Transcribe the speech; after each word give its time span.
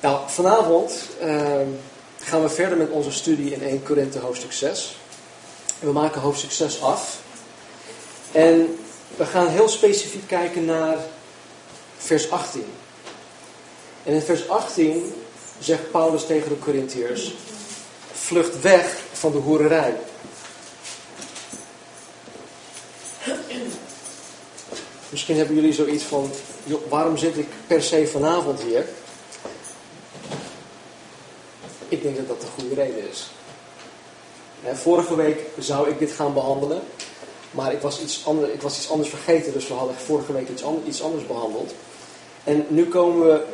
Nou, 0.00 0.20
vanavond 0.26 0.92
ehm, 1.20 1.66
gaan 2.18 2.42
we 2.42 2.48
verder 2.48 2.78
met 2.78 2.90
onze 2.90 3.12
studie 3.12 3.52
in 3.52 3.62
1 3.62 3.82
Korinthe 3.82 4.18
hoofdstuk 4.18 4.52
6. 4.52 4.96
En 5.80 5.86
we 5.86 5.92
maken 5.92 6.20
hoofdstuk 6.20 6.50
6 6.52 6.82
af. 6.82 7.18
En 8.32 8.78
we 9.16 9.26
gaan 9.26 9.48
heel 9.48 9.68
specifiek 9.68 10.26
kijken 10.26 10.64
naar 10.64 10.96
vers 11.96 12.30
18. 12.30 12.64
En 14.04 14.12
in 14.12 14.22
vers 14.22 14.48
18 14.48 15.14
zegt 15.58 15.90
Paulus 15.90 16.26
tegen 16.26 16.48
de 16.48 16.58
Corinthiërs: 16.58 17.34
Vlucht 18.12 18.60
weg 18.60 18.96
van 19.12 19.32
de 19.32 19.38
hoererij. 19.38 19.96
Misschien 25.08 25.36
hebben 25.36 25.54
jullie 25.54 25.72
zoiets 25.72 26.04
van: 26.04 26.30
waarom 26.88 27.16
zit 27.16 27.36
ik 27.36 27.48
per 27.66 27.82
se 27.82 28.06
vanavond 28.06 28.60
hier? 28.60 28.84
Ik 32.00 32.06
denk 32.06 32.16
dat 32.16 32.28
dat 32.28 32.40
de 32.40 32.60
goede 32.60 32.74
reden 32.74 33.10
is. 33.10 33.30
Vorige 34.72 35.16
week 35.16 35.40
zou 35.58 35.88
ik 35.88 35.98
dit 35.98 36.12
gaan 36.12 36.34
behandelen, 36.34 36.82
maar 37.50 37.72
ik 37.72 37.80
was 37.80 38.00
iets, 38.00 38.24
ik 38.52 38.62
was 38.62 38.76
iets 38.76 38.90
anders 38.90 39.08
vergeten, 39.08 39.52
dus 39.52 39.68
we 39.68 39.74
hadden 39.74 39.96
vorige 39.96 40.32
week 40.32 40.48
iets, 40.48 40.62
iets 40.86 41.02
anders 41.02 41.26
behandeld. 41.26 41.74
En 42.44 42.66
nu 42.68 42.88
komen 42.88 43.26
we, 43.26 43.44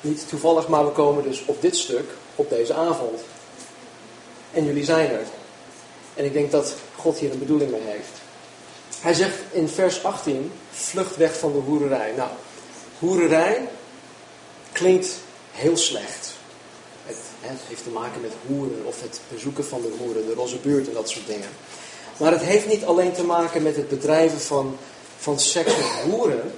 niet 0.00 0.28
toevallig, 0.28 0.68
maar 0.68 0.84
we 0.84 0.92
komen 0.92 1.22
dus 1.22 1.44
op 1.44 1.62
dit 1.62 1.76
stuk, 1.76 2.10
op 2.34 2.50
deze 2.50 2.74
avond. 2.74 3.20
En 4.52 4.64
jullie 4.64 4.84
zijn 4.84 5.10
er. 5.10 5.26
En 6.14 6.24
ik 6.24 6.32
denk 6.32 6.50
dat 6.50 6.74
God 6.96 7.18
hier 7.18 7.30
een 7.30 7.38
bedoeling 7.38 7.70
mee 7.70 7.80
heeft. 7.84 8.20
Hij 9.00 9.14
zegt 9.14 9.38
in 9.52 9.68
vers 9.68 10.04
18, 10.04 10.52
vlucht 10.70 11.16
weg 11.16 11.38
van 11.38 11.52
de 11.52 11.58
hoererij. 11.58 12.12
Nou, 12.16 12.30
hoererij 12.98 13.68
klinkt 14.72 15.14
heel 15.52 15.76
slecht. 15.76 16.35
Het, 17.46 17.60
heeft 17.68 17.82
te 17.82 17.90
maken 17.90 18.20
met 18.20 18.32
hoeren 18.46 18.84
of 18.84 19.02
het 19.02 19.20
bezoeken 19.32 19.64
van 19.64 19.80
de 19.80 19.94
hoeren, 19.98 20.26
de 20.26 20.34
roze 20.34 20.56
buurt 20.56 20.88
en 20.88 20.94
dat 20.94 21.08
soort 21.08 21.26
dingen. 21.26 21.48
Maar 22.16 22.32
het 22.32 22.42
heeft 22.42 22.66
niet 22.66 22.84
alleen 22.84 23.12
te 23.12 23.24
maken 23.24 23.62
met 23.62 23.76
het 23.76 23.88
bedrijven 23.88 24.40
van, 24.40 24.76
van 25.18 25.40
seks 25.40 25.76
met 25.76 26.12
hoeren. 26.12 26.52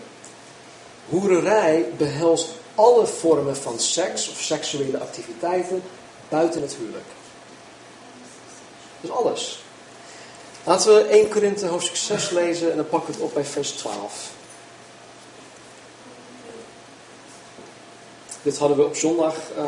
Hoererij 1.08 1.86
behelst 1.96 2.48
alle 2.74 3.06
vormen 3.06 3.56
van 3.56 3.78
seks 3.78 4.30
of 4.30 4.40
seksuele 4.40 4.98
activiteiten 4.98 5.82
buiten 6.28 6.62
het 6.62 6.74
huwelijk. 6.74 7.06
Dus 9.00 9.10
alles. 9.10 9.62
Laten 10.64 10.94
we 10.94 11.00
1 11.00 11.28
Korinthe 11.28 11.66
hoofdstuk 11.66 11.96
6 11.96 12.30
lezen 12.30 12.70
en 12.70 12.76
dan 12.76 12.88
pakken 12.88 13.12
we 13.12 13.18
het 13.18 13.26
op 13.28 13.34
bij 13.34 13.44
vers 13.44 13.70
12. 13.70 14.30
Dit 18.42 18.58
hadden 18.58 18.76
we 18.76 18.84
op 18.84 18.96
zondag 18.96 19.34
uh, 19.58 19.64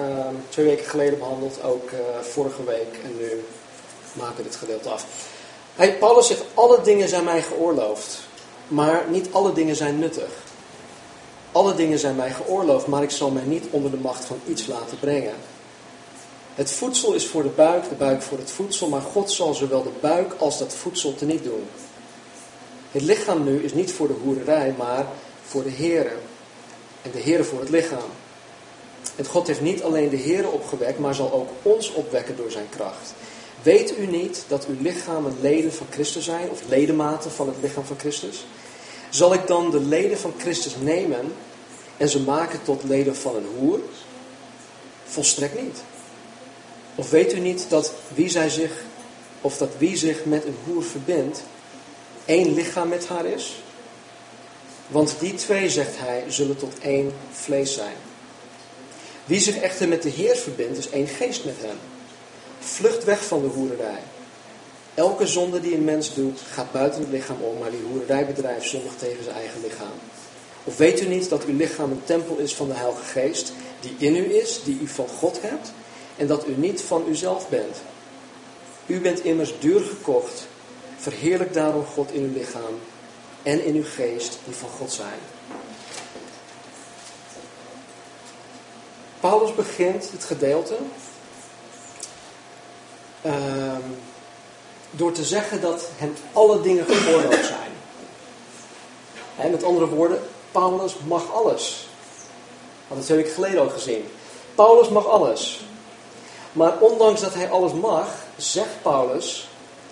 twee 0.49 0.67
weken 0.67 0.85
geleden 0.85 1.19
behandeld, 1.19 1.63
ook 1.63 1.91
uh, 1.91 1.99
vorige 2.21 2.65
week. 2.65 2.99
En 3.05 3.17
nu 3.19 3.45
maken 4.12 4.37
we 4.37 4.43
dit 4.43 4.57
gedeelte 4.57 4.89
af. 4.89 5.07
Hij, 5.75 5.99
Paulus 5.99 6.27
zegt, 6.27 6.43
alle 6.55 6.81
dingen 6.83 7.09
zijn 7.09 7.25
mij 7.25 7.43
geoorloofd, 7.43 8.19
maar 8.69 9.05
niet 9.09 9.29
alle 9.33 9.53
dingen 9.53 9.77
zijn 9.77 9.99
nuttig. 9.99 10.31
Alle 11.53 11.75
dingen 11.75 11.99
zijn 11.99 12.17
mij 12.17 12.31
geoorloofd, 12.31 12.87
maar 12.87 13.03
ik 13.03 13.11
zal 13.11 13.31
mij 13.31 13.45
niet 13.45 13.67
onder 13.71 13.91
de 13.91 13.97
macht 13.97 14.25
van 14.25 14.41
iets 14.47 14.67
laten 14.67 14.99
brengen. 14.99 15.34
Het 16.55 16.71
voedsel 16.71 17.12
is 17.12 17.27
voor 17.27 17.43
de 17.43 17.49
buik, 17.49 17.89
de 17.89 17.95
buik 17.95 18.23
voor 18.23 18.39
het 18.39 18.51
voedsel, 18.51 18.89
maar 18.89 19.01
God 19.01 19.31
zal 19.31 19.55
zowel 19.55 19.83
de 19.83 19.93
buik 20.01 20.33
als 20.39 20.59
dat 20.59 20.75
voedsel 20.75 21.15
teniet 21.15 21.45
doen. 21.45 21.65
Het 22.91 23.03
lichaam 23.03 23.45
nu 23.45 23.62
is 23.62 23.75
niet 23.75 23.93
voor 23.93 24.07
de 24.07 24.17
hoererij, 24.23 24.75
maar 24.79 25.07
voor 25.47 25.62
de 25.62 25.71
Here. 25.71 26.12
En 27.03 27.11
de 27.11 27.23
Here 27.23 27.45
voor 27.45 27.61
het 27.61 27.69
lichaam. 27.69 28.11
En 29.16 29.25
God 29.25 29.47
heeft 29.47 29.61
niet 29.61 29.83
alleen 29.83 30.08
de 30.08 30.19
Here 30.19 30.48
opgewekt, 30.48 30.98
maar 30.98 31.14
zal 31.14 31.33
ook 31.33 31.48
ons 31.62 31.92
opwekken 31.92 32.36
door 32.36 32.50
zijn 32.50 32.69
kracht. 32.70 33.14
Weet 33.62 33.98
u 33.98 34.06
niet 34.06 34.44
dat 34.48 34.66
uw 34.66 34.77
lichamen 34.80 35.36
leden 35.41 35.72
van 35.72 35.86
Christus 35.91 36.25
zijn, 36.25 36.50
of 36.50 36.60
ledematen 36.69 37.31
van 37.31 37.47
het 37.47 37.56
lichaam 37.60 37.84
van 37.84 37.99
Christus? 37.99 38.44
Zal 39.10 39.34
ik 39.34 39.47
dan 39.47 39.70
de 39.70 39.81
leden 39.81 40.19
van 40.19 40.34
Christus 40.38 40.75
nemen 40.81 41.32
en 41.97 42.09
ze 42.09 42.20
maken 42.20 42.62
tot 42.62 42.82
leden 42.84 43.16
van 43.16 43.37
een 43.37 43.47
hoer? 43.59 43.81
Volstrekt 45.04 45.62
niet. 45.62 45.82
Of 46.94 47.10
weet 47.10 47.34
u 47.34 47.38
niet 47.38 47.66
dat 47.69 47.93
wie 48.15 48.28
zij 48.28 48.49
zich, 48.49 48.72
of 49.41 49.56
dat 49.56 49.70
wie 49.78 49.97
zich 49.97 50.25
met 50.25 50.44
een 50.44 50.56
hoer 50.65 50.82
verbindt, 50.82 51.43
één 52.25 52.54
lichaam 52.54 52.88
met 52.88 53.09
haar 53.09 53.26
is? 53.26 53.62
Want 54.88 55.16
die 55.19 55.34
twee, 55.34 55.70
zegt 55.70 55.99
hij, 55.99 56.25
zullen 56.28 56.56
tot 56.56 56.78
één 56.82 57.12
vlees 57.32 57.75
zijn. 57.75 57.94
Wie 59.31 59.41
zich 59.41 59.57
echter 59.57 59.89
met 59.89 60.03
de 60.03 60.09
Heer 60.09 60.37
verbindt, 60.37 60.79
is 60.79 60.91
één 60.91 61.07
geest 61.07 61.45
met 61.45 61.55
hem. 61.61 61.77
Vlucht 62.59 63.05
weg 63.05 63.25
van 63.25 63.41
de 63.41 63.47
hoererij. 63.47 64.03
Elke 64.95 65.27
zonde 65.27 65.61
die 65.61 65.75
een 65.75 65.85
mens 65.85 66.15
doet, 66.15 66.41
gaat 66.53 66.73
buiten 66.73 67.01
het 67.01 67.11
lichaam 67.11 67.41
om, 67.41 67.59
maar 67.59 67.71
die 67.71 67.83
hoererij 67.91 68.27
bedrijft 68.27 68.69
zondig 68.69 68.93
tegen 68.99 69.25
zijn 69.25 69.37
eigen 69.37 69.61
lichaam. 69.61 69.99
Of 70.65 70.77
weet 70.77 71.03
u 71.03 71.07
niet 71.07 71.29
dat 71.29 71.45
uw 71.45 71.57
lichaam 71.57 71.91
een 71.91 72.05
tempel 72.05 72.37
is 72.37 72.55
van 72.55 72.69
de 72.69 72.75
Heilige 72.75 73.05
Geest, 73.05 73.53
die 73.81 73.95
in 73.99 74.17
u 74.17 74.35
is, 74.35 74.61
die 74.65 74.79
u 74.83 74.87
van 74.87 75.09
God 75.09 75.43
hebt, 75.43 75.73
en 76.17 76.27
dat 76.27 76.47
u 76.47 76.55
niet 76.57 76.83
van 76.83 77.05
uzelf 77.09 77.49
bent? 77.49 77.77
U 78.87 79.01
bent 79.01 79.25
immers 79.25 79.55
duur 79.59 79.81
gekocht. 79.81 80.47
Verheerlijk 80.97 81.53
daarom 81.53 81.85
God 81.85 82.12
in 82.12 82.23
uw 82.23 82.33
lichaam 82.33 82.75
en 83.43 83.65
in 83.65 83.75
uw 83.75 83.85
geest, 83.95 84.39
die 84.45 84.55
van 84.55 84.69
God 84.69 84.93
zijn. 84.93 85.19
Paulus 89.20 89.54
begint 89.54 90.10
het 90.10 90.25
gedeelte 90.25 90.76
uh, 93.22 93.32
door 94.91 95.12
te 95.12 95.25
zeggen 95.25 95.60
dat 95.60 95.88
hem 95.97 96.14
alle 96.32 96.60
dingen 96.60 96.84
geoorloofd 96.84 97.47
zijn. 97.47 97.70
Met 99.50 99.64
andere 99.64 99.86
woorden, 99.86 100.20
Paulus 100.53 100.97
mag 101.06 101.32
alles. 101.32 101.88
Dat 102.88 103.08
heb 103.08 103.19
ik 103.19 103.28
geleden 103.28 103.60
al 103.60 103.69
gezien. 103.69 104.04
Paulus 104.54 104.88
mag 104.88 105.06
alles. 105.06 105.64
Maar 106.52 106.78
ondanks 106.78 107.20
dat 107.20 107.34
hij 107.34 107.50
alles 107.50 107.72
mag, 107.72 108.08
zegt 108.37 108.82
Paulus 108.82 109.48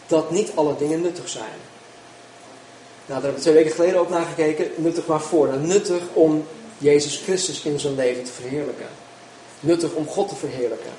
dat 0.07 0.31
niet 0.31 0.51
alle 0.55 0.77
dingen 0.77 1.01
nuttig 1.01 1.29
zijn. 1.29 1.45
Nou, 1.45 3.21
daar 3.21 3.23
hebben 3.23 3.35
we 3.35 3.41
twee 3.41 3.55
weken 3.55 3.73
geleden 3.73 4.01
ook 4.01 4.09
naar 4.09 4.27
gekeken. 4.27 4.71
Nuttig 4.77 5.07
waarvoor? 5.07 5.47
Nou, 5.47 5.61
nuttig 5.61 6.03
om 6.13 6.47
Jezus 6.79 7.17
Christus 7.17 7.63
in 7.63 7.81
zijn 7.81 7.95
leven 7.95 8.25
te 8.25 8.33
verheerlijken. 8.33 8.89
Nuttig 9.61 9.93
om 9.93 10.07
God 10.07 10.29
te 10.29 10.35
verheerlijken. 10.35 10.93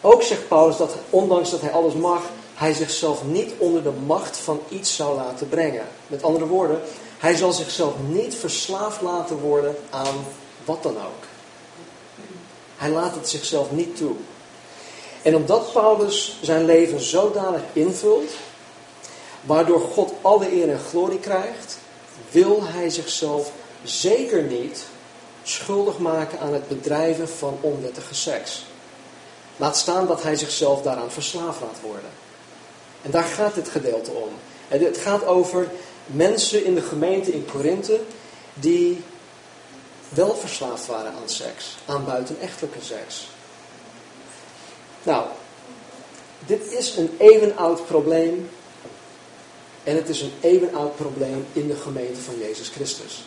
Ook 0.00 0.22
zegt 0.22 0.48
Paulus 0.48 0.76
dat 0.76 0.94
ondanks 1.10 1.50
dat 1.50 1.60
hij 1.60 1.70
alles 1.70 1.94
mag, 1.94 2.22
hij 2.54 2.72
zichzelf 2.72 3.24
niet 3.24 3.52
onder 3.58 3.82
de 3.82 3.92
macht 4.06 4.36
van 4.36 4.60
iets 4.68 4.96
zou 4.96 5.16
laten 5.16 5.48
brengen. 5.48 5.86
Met 6.06 6.22
andere 6.22 6.46
woorden, 6.46 6.80
hij 7.18 7.34
zal 7.34 7.52
zichzelf 7.52 7.92
niet 8.08 8.34
verslaafd 8.34 9.00
laten 9.00 9.38
worden 9.38 9.76
aan 9.90 10.24
wat 10.64 10.82
dan 10.82 10.96
ook. 10.96 11.24
Hij 12.76 12.90
laat 12.90 13.14
het 13.14 13.28
zichzelf 13.28 13.70
niet 13.70 13.96
toe. 13.96 14.14
En 15.22 15.36
omdat 15.36 15.72
Paulus 15.72 16.38
zijn 16.42 16.64
leven 16.64 17.00
zodanig 17.00 17.62
invult, 17.72 18.32
waardoor 19.40 19.80
God 19.80 20.12
alle 20.20 20.52
eer 20.52 20.70
en 20.70 20.80
glorie 20.88 21.18
krijgt, 21.18 21.78
wil 22.30 22.60
hij 22.62 22.90
zichzelf 22.90 23.52
zeker 23.82 24.42
niet 24.42 24.84
schuldig 25.44 25.98
maken 25.98 26.40
aan 26.40 26.52
het 26.52 26.68
bedrijven 26.68 27.28
van 27.28 27.58
onwettige 27.60 28.14
seks. 28.14 28.64
Laat 29.56 29.76
staan 29.76 30.06
dat 30.06 30.22
hij 30.22 30.36
zichzelf 30.36 30.82
daaraan 30.82 31.10
verslaafd 31.10 31.60
laat 31.60 31.80
worden. 31.82 32.10
En 33.02 33.10
daar 33.10 33.24
gaat 33.24 33.54
dit 33.54 33.68
gedeelte 33.68 34.10
om. 34.10 34.30
Het 34.68 34.98
gaat 34.98 35.26
over 35.26 35.68
mensen 36.06 36.64
in 36.64 36.74
de 36.74 36.82
gemeente 36.82 37.32
in 37.32 37.46
Korinthe 37.52 38.00
die 38.54 39.02
wel 40.08 40.34
verslaafd 40.34 40.86
waren 40.86 41.12
aan 41.12 41.28
seks, 41.28 41.76
aan 41.86 42.04
buitenechtelijke 42.04 42.82
seks. 42.82 43.28
Nou, 45.02 45.26
dit 46.46 46.72
is 46.72 46.96
een 46.96 47.16
eeuwenoud 47.18 47.86
probleem. 47.86 48.50
En 49.82 49.96
het 49.96 50.08
is 50.08 50.20
een 50.20 50.32
eeuwenoud 50.40 50.96
probleem 50.96 51.46
in 51.52 51.68
de 51.68 51.76
gemeente 51.76 52.20
van 52.20 52.38
Jezus 52.38 52.68
Christus. 52.68 53.24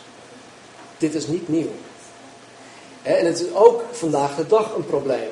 Dit 0.98 1.14
is 1.14 1.26
niet 1.26 1.48
nieuw. 1.48 1.72
En 3.02 3.26
het 3.26 3.40
is 3.40 3.54
ook 3.54 3.82
vandaag 3.92 4.36
de 4.36 4.46
dag 4.46 4.74
een 4.74 4.86
probleem. 4.86 5.30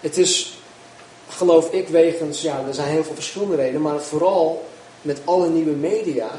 Het 0.00 0.16
is, 0.16 0.58
geloof 1.28 1.72
ik, 1.72 1.88
wegens, 1.88 2.40
ja, 2.40 2.64
er 2.66 2.74
zijn 2.74 2.88
heel 2.88 3.04
veel 3.04 3.14
verschillende 3.14 3.56
redenen, 3.56 3.82
maar 3.82 4.00
vooral 4.00 4.68
met 5.02 5.20
alle 5.24 5.48
nieuwe 5.48 5.76
media 5.76 6.30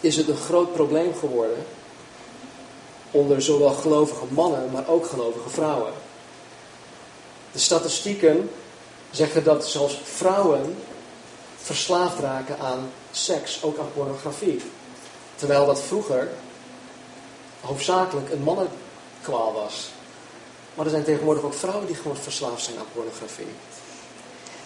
is 0.00 0.16
het 0.16 0.28
een 0.28 0.36
groot 0.36 0.72
probleem 0.72 1.14
geworden 1.14 1.66
onder 3.10 3.42
zowel 3.42 3.70
gelovige 3.70 4.24
mannen, 4.28 4.70
maar 4.72 4.88
ook 4.88 5.06
gelovige 5.06 5.48
vrouwen. 5.48 5.92
De 7.52 7.58
statistieken 7.58 8.50
zeggen 9.10 9.44
dat 9.44 9.66
zelfs 9.66 10.00
vrouwen 10.04 10.76
verslaafd 11.56 12.18
raken 12.18 12.58
aan 12.58 12.90
seks, 13.10 13.62
ook 13.62 13.78
aan 13.78 13.92
pornografie. 13.94 14.60
Terwijl 15.36 15.66
dat 15.66 15.80
vroeger 15.80 16.28
hoofdzakelijk 17.60 18.30
een 18.30 18.42
mannenkwaal 18.42 19.52
was. 19.52 19.90
Maar 20.74 20.84
er 20.84 20.92
zijn 20.92 21.04
tegenwoordig 21.04 21.42
ook 21.42 21.54
vrouwen 21.54 21.86
die 21.86 21.96
gewoon 21.96 22.16
verslaafd 22.16 22.64
zijn 22.64 22.78
aan 22.78 22.84
pornografie. 22.94 23.46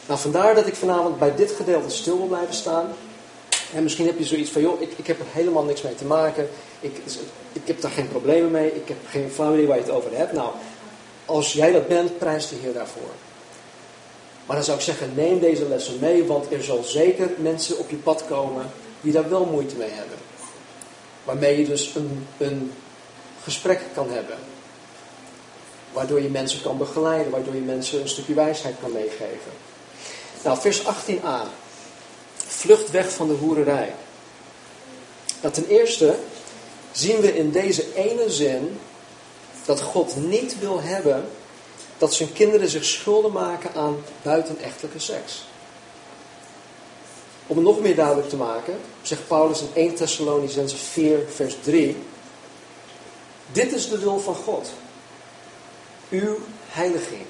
Nou, 0.06 0.20
vandaar 0.20 0.54
dat 0.54 0.66
ik 0.66 0.74
vanavond 0.74 1.18
bij 1.18 1.34
dit 1.34 1.50
gedeelte 1.50 1.90
stil 1.90 2.16
wil 2.16 2.26
blijven 2.26 2.54
staan. 2.54 2.92
En 3.74 3.82
misschien 3.82 4.06
heb 4.06 4.18
je 4.18 4.24
zoiets 4.24 4.50
van, 4.50 4.62
joh, 4.62 4.80
ik, 4.80 4.92
ik 4.96 5.06
heb 5.06 5.20
er 5.20 5.26
helemaal 5.30 5.64
niks 5.64 5.82
mee 5.82 5.94
te 5.94 6.04
maken. 6.04 6.48
Ik, 6.80 7.00
ik 7.52 7.66
heb 7.66 7.80
daar 7.80 7.90
geen 7.90 8.08
problemen 8.08 8.50
mee. 8.50 8.74
Ik 8.74 8.88
heb 8.88 8.96
geen 9.08 9.30
idee 9.52 9.66
waar 9.66 9.76
je 9.76 9.82
het 9.82 9.92
over 9.92 10.16
hebt. 10.16 10.32
Nou, 10.32 10.50
als 11.26 11.52
jij 11.52 11.72
dat 11.72 11.88
bent, 11.88 12.18
prijs 12.18 12.48
de 12.48 12.56
Heer 12.62 12.72
daarvoor. 12.72 13.10
Maar 14.46 14.56
dan 14.56 14.64
zou 14.64 14.78
ik 14.78 14.84
zeggen, 14.84 15.14
neem 15.14 15.40
deze 15.40 15.68
lessen 15.68 15.98
mee, 16.00 16.24
want 16.24 16.52
er 16.52 16.64
zal 16.64 16.82
zeker 16.82 17.30
mensen 17.36 17.78
op 17.78 17.90
je 17.90 17.96
pad 17.96 18.24
komen 18.28 18.70
die 19.00 19.12
daar 19.12 19.30
wel 19.30 19.44
moeite 19.44 19.76
mee 19.76 19.90
hebben. 19.90 20.16
Waarmee 21.24 21.58
je 21.58 21.64
dus 21.64 21.94
een, 21.94 22.26
een 22.38 22.72
gesprek 23.42 23.80
kan 23.94 24.10
hebben. 24.10 24.36
Waardoor 25.92 26.22
je 26.22 26.28
mensen 26.28 26.62
kan 26.62 26.78
begeleiden, 26.78 27.32
waardoor 27.32 27.54
je 27.54 27.60
mensen 27.60 28.00
een 28.00 28.08
stukje 28.08 28.34
wijsheid 28.34 28.74
kan 28.80 28.92
meegeven. 28.92 29.52
Nou, 30.44 30.60
vers 30.60 30.82
18a. 30.82 31.48
Vlucht 32.36 32.90
weg 32.90 33.12
van 33.12 33.28
de 33.28 33.34
hoererij. 33.34 33.94
Nou, 35.40 35.54
ten 35.54 35.66
eerste 35.66 36.16
zien 36.92 37.20
we 37.20 37.36
in 37.36 37.50
deze 37.50 37.94
ene 37.94 38.30
zin 38.30 38.78
dat 39.64 39.80
God 39.80 40.16
niet 40.16 40.58
wil 40.58 40.80
hebben 40.80 41.28
dat 41.98 42.14
zijn 42.14 42.32
kinderen 42.32 42.68
zich 42.68 42.84
schulden 42.84 43.32
maken 43.32 43.74
aan 43.74 44.04
buitenechtelijke 44.22 44.98
seks. 44.98 45.44
Om 47.46 47.56
het 47.56 47.64
nog 47.64 47.80
meer 47.80 47.96
duidelijk 47.96 48.28
te 48.28 48.36
maken, 48.36 48.78
zegt 49.02 49.26
Paulus 49.26 49.60
in 49.60 49.68
1 49.74 49.94
Thessalonicense 49.94 50.76
4, 50.76 51.18
vers 51.34 51.56
3. 51.62 51.96
Dit 53.52 53.72
is 53.72 53.88
de 53.88 53.98
wil 53.98 54.18
van 54.18 54.34
God. 54.34 54.72
Uw 56.10 56.38
heiliging. 56.68 57.26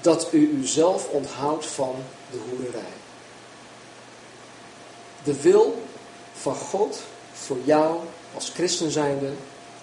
Dat 0.00 0.28
u 0.32 0.50
uzelf 0.50 1.08
onthoudt 1.08 1.66
van 1.66 1.94
de 2.30 2.38
hoererij. 2.50 2.92
De 5.24 5.40
wil 5.40 5.82
van 6.40 6.54
God 6.54 7.00
voor 7.32 7.58
jou 7.64 8.00
als 8.34 8.50
christen 8.54 8.90
zijnde 8.90 9.32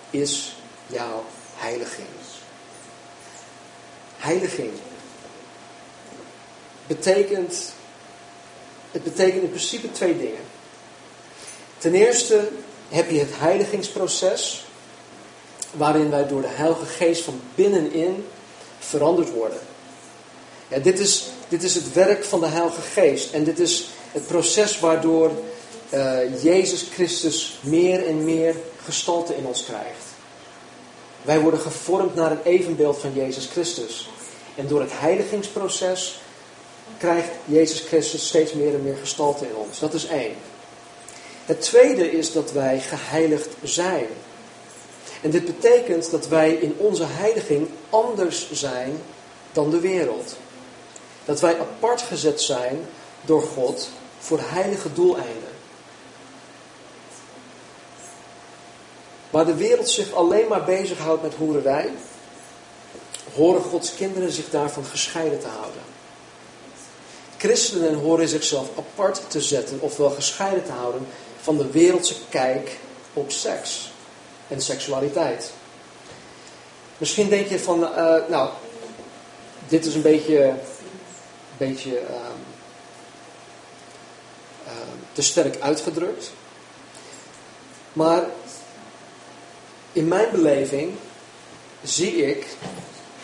is 0.09 0.55
jouw 0.87 1.23
heiliging. 1.55 2.07
Heiliging 4.17 4.71
betekent, 6.87 7.73
het 8.91 9.03
betekent 9.03 9.43
in 9.43 9.49
principe 9.49 9.91
twee 9.91 10.17
dingen. 10.17 10.41
Ten 11.77 11.93
eerste 11.93 12.49
heb 12.89 13.09
je 13.09 13.19
het 13.19 13.31
heiligingsproces, 13.33 14.65
waarin 15.73 16.09
wij 16.09 16.27
door 16.27 16.41
de 16.41 16.47
Heilige 16.47 16.85
Geest 16.85 17.23
van 17.23 17.41
binnenin 17.55 18.25
veranderd 18.79 19.31
worden. 19.31 19.57
Ja, 20.67 20.79
dit, 20.79 20.99
is, 20.99 21.25
dit 21.47 21.63
is 21.63 21.75
het 21.75 21.93
werk 21.93 22.23
van 22.23 22.39
de 22.39 22.47
Heilige 22.47 22.81
Geest 22.81 23.33
en 23.33 23.43
dit 23.43 23.59
is 23.59 23.87
het 24.11 24.27
proces 24.27 24.79
waardoor 24.79 25.31
uh, 25.93 26.43
Jezus 26.43 26.85
Christus 26.93 27.59
meer 27.61 28.07
en 28.07 28.23
meer 28.23 28.55
gestalte 28.83 29.35
in 29.35 29.45
ons 29.45 29.63
krijgt. 29.63 30.05
Wij 31.21 31.39
worden 31.39 31.59
gevormd 31.59 32.15
naar 32.15 32.31
een 32.31 32.43
evenbeeld 32.43 32.99
van 32.99 33.13
Jezus 33.13 33.45
Christus. 33.45 34.09
En 34.55 34.67
door 34.67 34.81
het 34.81 34.91
heiligingsproces 34.93 36.21
krijgt 36.97 37.29
Jezus 37.45 37.79
Christus 37.79 38.27
steeds 38.27 38.53
meer 38.53 38.73
en 38.73 38.83
meer 38.83 38.97
gestalte 38.97 39.45
in 39.45 39.55
ons. 39.55 39.79
Dat 39.79 39.93
is 39.93 40.05
één. 40.05 40.35
Het 41.45 41.61
tweede 41.61 42.11
is 42.11 42.31
dat 42.31 42.51
wij 42.51 42.79
geheiligd 42.79 43.49
zijn. 43.63 44.05
En 45.23 45.29
dit 45.29 45.45
betekent 45.45 46.11
dat 46.11 46.27
wij 46.27 46.53
in 46.53 46.75
onze 46.77 47.05
heiliging 47.05 47.69
anders 47.89 48.51
zijn 48.51 49.01
dan 49.51 49.69
de 49.69 49.79
wereld. 49.79 50.35
Dat 51.25 51.39
wij 51.39 51.59
apart 51.59 52.01
gezet 52.01 52.41
zijn 52.41 52.85
door 53.21 53.41
God 53.41 53.89
voor 54.19 54.39
heilige 54.41 54.93
doeleinden. 54.93 55.51
Waar 59.29 59.45
de 59.45 59.55
wereld 59.55 59.89
zich 59.89 60.13
alleen 60.13 60.47
maar 60.47 60.63
bezighoudt 60.63 61.21
met 61.21 61.33
hoererij, 61.33 61.89
horen 63.35 63.61
Gods 63.61 63.95
kinderen 63.95 64.31
zich 64.31 64.49
daarvan 64.49 64.85
gescheiden 64.85 65.39
te 65.39 65.47
houden. 65.47 65.81
Christenen 67.37 67.95
horen 67.95 68.27
zichzelf 68.27 68.67
apart 68.77 69.21
te 69.27 69.41
zetten, 69.41 69.81
ofwel 69.81 70.09
gescheiden 70.09 70.65
te 70.65 70.71
houden 70.71 71.07
van 71.41 71.57
de 71.57 71.71
wereldse 71.71 72.15
kijk 72.29 72.77
op 73.13 73.31
seks 73.31 73.92
en 74.47 74.61
seksualiteit. 74.61 75.51
Misschien 76.97 77.29
denk 77.29 77.47
je 77.47 77.59
van, 77.59 77.83
uh, 77.83 78.15
nou, 78.27 78.49
dit 79.67 79.85
is 79.85 79.95
een 79.95 80.01
beetje, 80.01 80.53
beetje 81.57 81.91
uh, 81.91 82.15
uh, 84.65 84.71
te 85.11 85.21
sterk 85.21 85.61
uitgedrukt. 85.61 86.31
Maar 87.93 88.25
in 89.91 90.07
mijn 90.07 90.31
beleving 90.31 90.93
zie 91.83 92.15
ik 92.25 92.47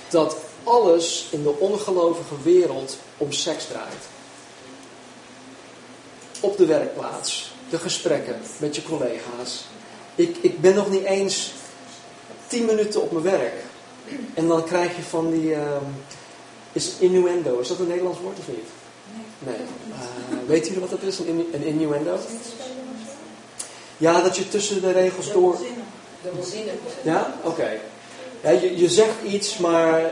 dat 0.09 0.37
alles 0.63 1.27
in 1.31 1.43
de 1.43 1.59
ongelovige 1.59 2.41
wereld 2.43 2.97
om 3.17 3.31
seks 3.31 3.65
draait. 3.65 4.07
Op 6.39 6.57
de 6.57 6.65
werkplaats, 6.65 7.51
de 7.69 7.79
gesprekken 7.79 8.41
met 8.57 8.75
je 8.75 8.83
collega's. 8.83 9.65
Ik, 10.19 10.37
ik 10.41 10.61
ben 10.61 10.75
nog 10.75 10.89
niet 10.89 11.03
eens 11.03 11.53
tien 12.47 12.65
minuten 12.65 13.01
op 13.01 13.11
mijn 13.11 13.23
werk. 13.23 13.53
En 14.33 14.47
dan 14.47 14.63
krijg 14.63 14.95
je 14.95 15.01
van 15.01 15.31
die. 15.31 15.51
Uh, 15.51 15.59
is 16.71 16.91
innuendo, 16.99 17.59
is 17.59 17.67
dat 17.67 17.79
een 17.79 17.87
Nederlands 17.87 18.19
woord 18.19 18.39
of 18.39 18.47
niet? 18.47 18.67
Nee. 19.39 19.55
Uh, 19.55 20.47
weet 20.47 20.65
jullie 20.65 20.81
wat 20.81 20.89
dat 20.89 21.01
is, 21.01 21.19
een, 21.19 21.49
een 21.53 21.63
innuendo? 21.63 22.17
Ja, 23.97 24.21
dat 24.21 24.37
je 24.37 24.49
tussen 24.49 24.81
de 24.81 24.91
regels 24.91 25.31
door. 25.31 25.57
Ja? 27.01 27.33
Oké. 27.43 27.79
Ja, 28.43 28.49
je, 28.49 28.77
je 28.77 28.89
zegt 28.89 29.15
iets, 29.25 29.57
maar 29.57 30.11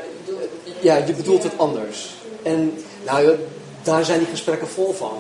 ja, 0.80 0.96
je 0.96 1.14
bedoelt 1.14 1.44
het 1.44 1.58
anders. 1.58 2.16
En 2.44 2.84
nou, 3.06 3.36
daar 3.84 4.06
zijn 4.06 4.20
die 4.20 4.28
gesprekken 4.28 4.68
vol 4.68 4.94
van. 4.94 5.20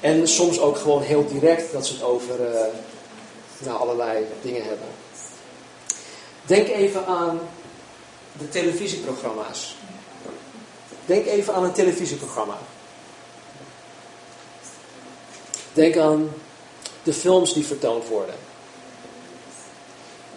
En 0.00 0.28
soms 0.28 0.60
ook 0.60 0.76
gewoon 0.76 1.02
heel 1.02 1.26
direct 1.26 1.72
dat 1.72 1.86
ze 1.86 1.92
het 1.92 2.02
over 2.02 2.40
uh, 2.40 2.60
nou, 3.58 3.80
allerlei 3.80 4.26
dingen 4.42 4.62
hebben. 4.62 4.88
Denk 6.46 6.68
even 6.68 7.06
aan 7.06 7.40
de 8.38 8.48
televisieprogramma's. 8.48 9.76
Denk 11.06 11.26
even 11.26 11.54
aan 11.54 11.64
een 11.64 11.72
televisieprogramma. 11.72 12.58
Denk 15.72 15.96
aan 15.96 16.32
de 17.02 17.12
films 17.12 17.52
die 17.52 17.66
vertoond 17.66 18.08
worden 18.08 18.34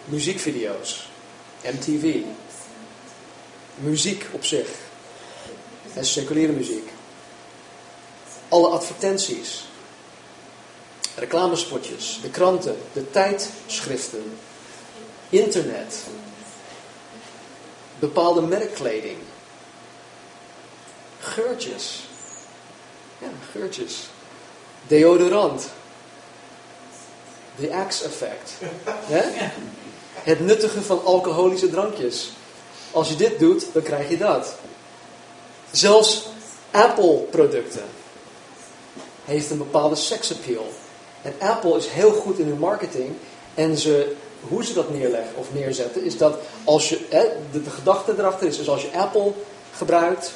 muziekvideo's, 0.04 1.08
MTV, 1.62 2.20
muziek 3.74 4.26
op 4.32 4.44
zich 4.44 4.68
en 5.94 6.04
seculiere 6.04 6.52
muziek. 6.52 6.90
Alle 8.48 8.68
advertenties, 8.68 9.64
reclamespotjes, 11.14 12.18
de 12.22 12.30
kranten, 12.30 12.76
de 12.92 13.10
tijdschriften, 13.10 14.38
internet, 15.28 15.96
bepaalde 17.98 18.40
merkkleding, 18.40 19.18
geurtjes. 21.18 22.00
Ja, 23.18 23.28
geurtjes. 23.52 24.08
Deodorant. 24.86 25.68
The 27.58 27.74
Axe 27.74 28.04
effect. 28.04 28.52
Het 30.14 30.40
nuttigen 30.40 30.84
van 30.84 31.04
alcoholische 31.04 31.70
drankjes. 31.70 32.30
Als 32.90 33.08
je 33.08 33.16
dit 33.16 33.38
doet, 33.38 33.66
dan 33.72 33.82
krijg 33.82 34.08
je 34.08 34.16
dat. 34.16 34.54
Zelfs 35.70 36.26
Apple-producten 36.70 37.84
heeft 39.24 39.50
een 39.50 39.58
bepaalde 39.58 39.94
seksappeal. 39.94 40.72
En 41.22 41.34
Apple 41.38 41.76
is 41.76 41.86
heel 41.86 42.12
goed 42.12 42.38
in 42.38 42.46
hun 42.46 42.58
marketing. 42.58 43.10
En 43.54 43.78
ze, 43.78 44.14
hoe 44.40 44.64
ze 44.64 44.72
dat 44.72 44.90
neerleggen 44.90 45.36
of 45.36 45.46
neerzetten, 45.52 46.04
is 46.04 46.16
dat 46.16 46.34
als 46.64 46.88
je, 46.88 47.00
de, 47.50 47.62
de 47.62 47.70
gedachte 47.70 48.14
erachter 48.18 48.46
is, 48.46 48.58
is 48.58 48.68
als 48.68 48.82
je 48.82 48.98
Apple 48.98 49.32
gebruikt, 49.76 50.32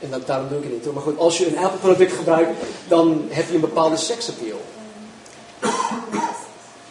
en 0.00 0.10
dat, 0.10 0.26
daarom 0.26 0.48
doe 0.48 0.58
ik 0.58 0.64
het 0.64 0.72
niet 0.72 0.84
hoor, 0.84 0.94
maar 0.94 1.02
goed, 1.02 1.18
als 1.18 1.38
je 1.38 1.46
een 1.46 1.58
Apple-product 1.58 2.12
gebruikt, 2.12 2.50
dan 2.88 3.26
heb 3.28 3.48
je 3.48 3.54
een 3.54 3.60
bepaalde 3.60 3.96
seksappeal. 3.96 4.60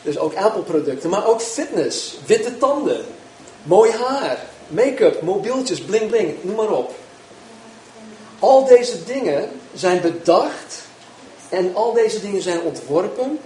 Dus 0.01 0.17
ook 0.17 0.35
Apple-producten, 0.35 1.09
maar 1.09 1.27
ook 1.27 1.41
fitness, 1.41 2.17
witte 2.25 2.57
tanden, 2.57 3.05
mooi 3.63 3.91
haar, 3.91 4.45
make-up, 4.67 5.21
mobieltjes, 5.21 5.81
bling 5.81 6.09
bling, 6.09 6.35
noem 6.41 6.55
maar 6.55 6.71
op. 6.71 6.93
Al 8.39 8.65
deze 8.65 9.03
dingen 9.03 9.49
zijn 9.73 10.01
bedacht 10.01 10.86
en 11.49 11.75
al 11.75 11.93
deze 11.93 12.21
dingen 12.21 12.41
zijn 12.41 12.61
ontworpen 12.61 13.39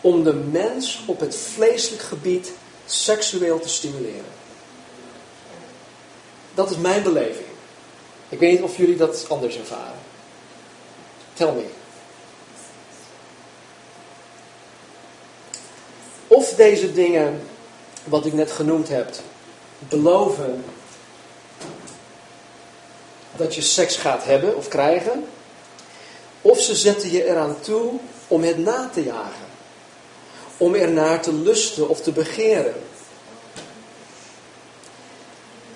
om 0.00 0.24
de 0.24 0.32
mens 0.32 1.02
op 1.06 1.20
het 1.20 1.36
vleeselijk 1.36 2.02
gebied 2.02 2.52
seksueel 2.86 3.60
te 3.60 3.68
stimuleren. 3.68 4.32
Dat 6.54 6.70
is 6.70 6.76
mijn 6.76 7.02
beleving. 7.02 7.46
Ik 8.28 8.38
weet 8.38 8.52
niet 8.52 8.62
of 8.62 8.76
jullie 8.76 8.96
dat 8.96 9.26
anders 9.28 9.58
ervaren. 9.58 9.98
Tell 11.32 11.52
me. 11.52 11.66
Of 16.26 16.54
deze 16.54 16.92
dingen, 16.92 17.42
wat 18.04 18.26
ik 18.26 18.32
net 18.32 18.50
genoemd 18.50 18.88
heb, 18.88 19.14
beloven 19.78 20.64
dat 23.36 23.54
je 23.54 23.60
seks 23.60 23.96
gaat 23.96 24.24
hebben 24.24 24.56
of 24.56 24.68
krijgen. 24.68 25.26
Of 26.44 26.60
ze 26.60 26.74
zetten 26.74 27.10
je 27.10 27.24
eraan 27.24 27.60
toe 27.60 27.92
om 28.28 28.42
het 28.42 28.58
na 28.58 28.90
te 28.92 29.02
jagen. 29.02 29.46
Om 30.56 30.74
ernaar 30.74 31.22
te 31.22 31.32
lusten 31.32 31.88
of 31.88 32.00
te 32.00 32.12
begeren. 32.12 32.74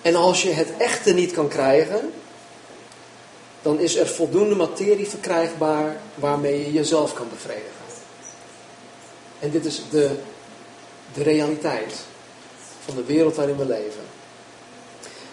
En 0.02 0.14
als 0.14 0.42
je 0.42 0.50
het 0.50 0.68
echte 0.78 1.12
niet 1.12 1.32
kan 1.32 1.48
krijgen, 1.48 2.12
dan 3.62 3.80
is 3.80 3.96
er 3.96 4.06
voldoende 4.06 4.54
materie 4.54 5.08
verkrijgbaar 5.08 6.00
waarmee 6.14 6.58
je 6.58 6.72
jezelf 6.72 7.12
kan 7.12 7.28
bevredigen. 7.30 7.84
En 9.38 9.50
dit 9.50 9.64
is 9.64 9.82
de, 9.90 10.10
de 11.14 11.22
realiteit 11.22 11.94
van 12.84 12.94
de 12.94 13.04
wereld 13.04 13.36
waarin 13.36 13.56
we 13.56 13.66
leven. 13.66 14.02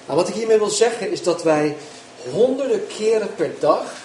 Nou, 0.06 0.20
wat 0.20 0.28
ik 0.28 0.34
hiermee 0.34 0.58
wil 0.58 0.70
zeggen 0.70 1.12
is 1.12 1.24
dat 1.24 1.44
wij 1.44 1.76
honderden 2.32 2.88
keren 2.88 3.36
per 3.36 3.52
dag 3.60 4.04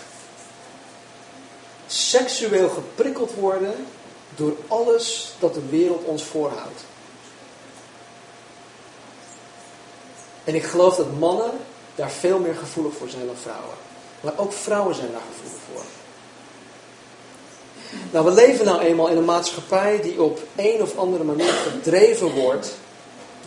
seksueel 1.92 2.68
geprikkeld 2.68 3.35
worden 3.35 3.75
door 4.35 4.56
alles 4.68 5.32
dat 5.38 5.54
de 5.54 5.68
wereld 5.70 6.04
ons 6.04 6.23
voorhoudt. 6.23 6.85
En 10.44 10.54
ik 10.54 10.64
geloof 10.64 10.97
dat 10.97 11.18
mannen 11.18 11.50
daar 11.94 12.11
veel 12.11 12.38
meer 12.38 12.54
gevoelig 12.54 12.94
voor 12.94 13.09
zijn 13.09 13.26
dan 13.26 13.37
vrouwen. 13.37 13.75
Maar 14.20 14.32
ook 14.37 14.52
vrouwen 14.52 14.94
zijn 14.94 15.12
daar 15.12 15.20
gevoelig 15.30 15.61
voor. 15.73 15.82
Nou, 18.11 18.25
we 18.25 18.30
leven 18.30 18.64
nou 18.64 18.80
eenmaal 18.80 19.09
in 19.09 19.16
een 19.16 19.25
maatschappij 19.25 20.00
die 20.00 20.23
op 20.23 20.40
een 20.56 20.82
of 20.82 20.97
andere 20.97 21.25
manier 21.25 21.52
gedreven 21.52 22.30
wordt 22.30 22.70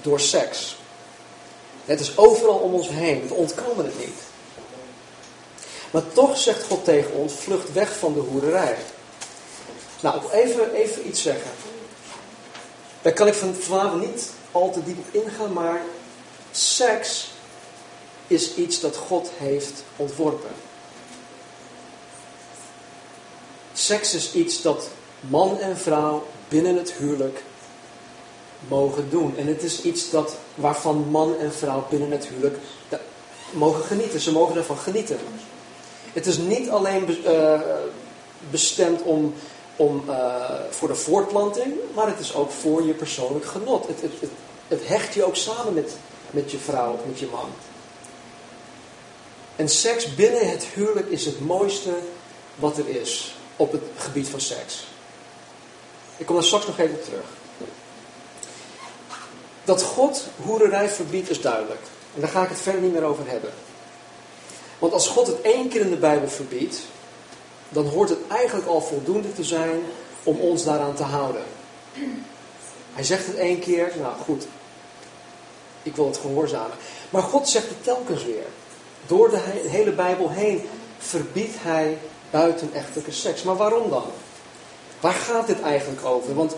door 0.02 0.20
seks. 0.20 0.78
Het 1.86 2.00
is 2.00 2.18
overal 2.18 2.56
om 2.56 2.74
ons 2.74 2.90
heen, 2.90 3.28
we 3.28 3.34
ontkomen 3.34 3.86
het 3.86 4.00
niet. 4.00 4.33
Maar 5.94 6.14
toch 6.14 6.38
zegt 6.38 6.64
God 6.64 6.84
tegen 6.84 7.14
ons, 7.14 7.34
vlucht 7.34 7.74
weg 7.74 7.98
van 7.98 8.14
de 8.14 8.20
hoererij. 8.20 8.78
Nou, 10.00 10.22
even, 10.32 10.74
even 10.74 11.08
iets 11.08 11.22
zeggen. 11.22 11.52
Daar 13.02 13.14
kan 13.14 13.28
ik 13.28 13.34
van 13.34 13.56
vanavond 13.56 14.12
niet 14.12 14.32
al 14.52 14.72
te 14.72 14.84
diep 14.84 14.98
op 14.98 15.24
ingaan, 15.24 15.54
maar 15.54 15.82
seks 16.52 17.32
is 18.28 18.56
iets 18.56 18.80
dat 18.80 18.96
God 18.96 19.30
heeft 19.38 19.84
ontworpen. 19.96 20.52
Seks 23.74 24.14
is 24.14 24.34
iets 24.34 24.62
dat 24.62 24.90
man 25.20 25.60
en 25.60 25.78
vrouw 25.78 26.28
binnen 26.48 26.76
het 26.76 26.92
huwelijk 26.94 27.44
mogen 28.68 29.10
doen. 29.10 29.38
En 29.38 29.48
het 29.48 29.64
is 29.64 29.82
iets 29.82 30.10
dat, 30.10 30.36
waarvan 30.56 31.10
man 31.10 31.40
en 31.40 31.54
vrouw 31.54 31.86
binnen 31.90 32.12
het 32.12 32.28
huwelijk 32.28 32.58
mogen 33.52 33.84
genieten. 33.84 34.20
Ze 34.20 34.32
mogen 34.32 34.56
ervan 34.56 34.78
genieten. 34.78 35.20
Het 36.14 36.26
is 36.26 36.38
niet 36.38 36.70
alleen 36.70 37.18
uh, 37.26 37.60
bestemd 38.50 39.02
om, 39.02 39.34
om, 39.76 40.04
uh, 40.08 40.46
voor 40.70 40.88
de 40.88 40.96
voortplanting, 40.96 41.74
maar 41.96 42.08
het 42.08 42.20
is 42.20 42.36
ook 42.36 42.52
voor 42.52 42.84
je 42.86 42.94
persoonlijk 42.94 43.46
genot. 43.46 43.88
Het, 43.88 44.02
het, 44.02 44.12
het, 44.20 44.30
het 44.68 44.88
hecht 44.88 45.14
je 45.14 45.26
ook 45.26 45.36
samen 45.36 45.74
met, 45.74 45.92
met 46.32 46.52
je 46.52 46.58
vrouw 46.58 46.94
of 46.94 47.00
met 47.06 47.20
je 47.20 47.28
man. 47.32 47.50
En 49.56 49.70
seks 49.70 50.16
binnen 50.16 50.50
het 50.50 50.64
huwelijk 50.64 51.10
is 51.10 51.26
het 51.26 51.40
mooiste 51.40 51.92
wat 52.56 52.78
er 52.78 52.88
is 52.88 53.36
op 53.56 53.72
het 53.72 53.82
gebied 53.98 54.28
van 54.28 54.42
seks. 54.42 54.86
Ik 56.18 56.26
kom 56.26 56.36
daar 56.36 56.46
straks 56.46 56.66
nog 56.66 56.80
even 56.80 56.96
op 56.96 57.04
terug. 57.04 57.26
Dat 59.64 59.82
God 59.82 60.24
hoererij 60.44 60.90
verbiedt 60.90 61.30
is 61.30 61.42
duidelijk. 61.42 61.82
En 62.16 62.22
daar 62.22 62.30
ga 62.30 62.44
ik 62.44 62.50
het 62.50 62.60
verder 62.60 62.82
niet 62.82 62.94
meer 62.94 63.04
over 63.04 63.28
hebben. 63.28 63.52
Want 64.84 64.96
als 64.96 65.08
God 65.08 65.28
het 65.28 65.42
één 65.42 65.70
keer 65.70 65.82
in 65.82 65.90
de 65.90 65.96
Bijbel 65.96 66.30
verbiedt, 66.30 66.80
dan 67.70 67.88
hoort 67.88 68.10
het 68.10 68.20
eigenlijk 68.28 68.68
al 68.68 68.82
voldoende 68.82 69.34
te 69.34 69.44
zijn 69.44 69.84
om 70.24 70.40
ons 70.40 70.64
daaraan 70.64 70.94
te 70.94 71.04
houden. 71.04 71.44
Hij 72.94 73.04
zegt 73.04 73.28
het 73.28 73.36
één 73.36 73.60
keer, 73.60 73.94
nou 74.00 74.16
goed, 74.24 74.48
ik 75.84 75.96
wil 75.96 76.06
het 76.06 76.18
gehoorzamen. 76.18 76.78
Maar 77.10 77.22
God 77.22 77.50
zegt 77.50 77.70
het 77.70 77.84
telkens 77.84 78.26
weer. 78.26 78.46
Door 79.08 79.30
de 79.30 79.40
hele 79.68 79.92
Bijbel 79.92 80.30
heen 80.30 80.62
verbiedt 80.98 81.56
hij 81.60 81.98
buitenechtelijke 82.30 83.12
seks. 83.12 83.44
Maar 83.44 83.58
waarom 83.58 83.90
dan? 83.90 84.06
Waar 85.00 85.14
gaat 85.14 85.48
dit 85.48 85.62
eigenlijk 85.62 86.06
over? 86.06 86.36
Want 86.36 86.56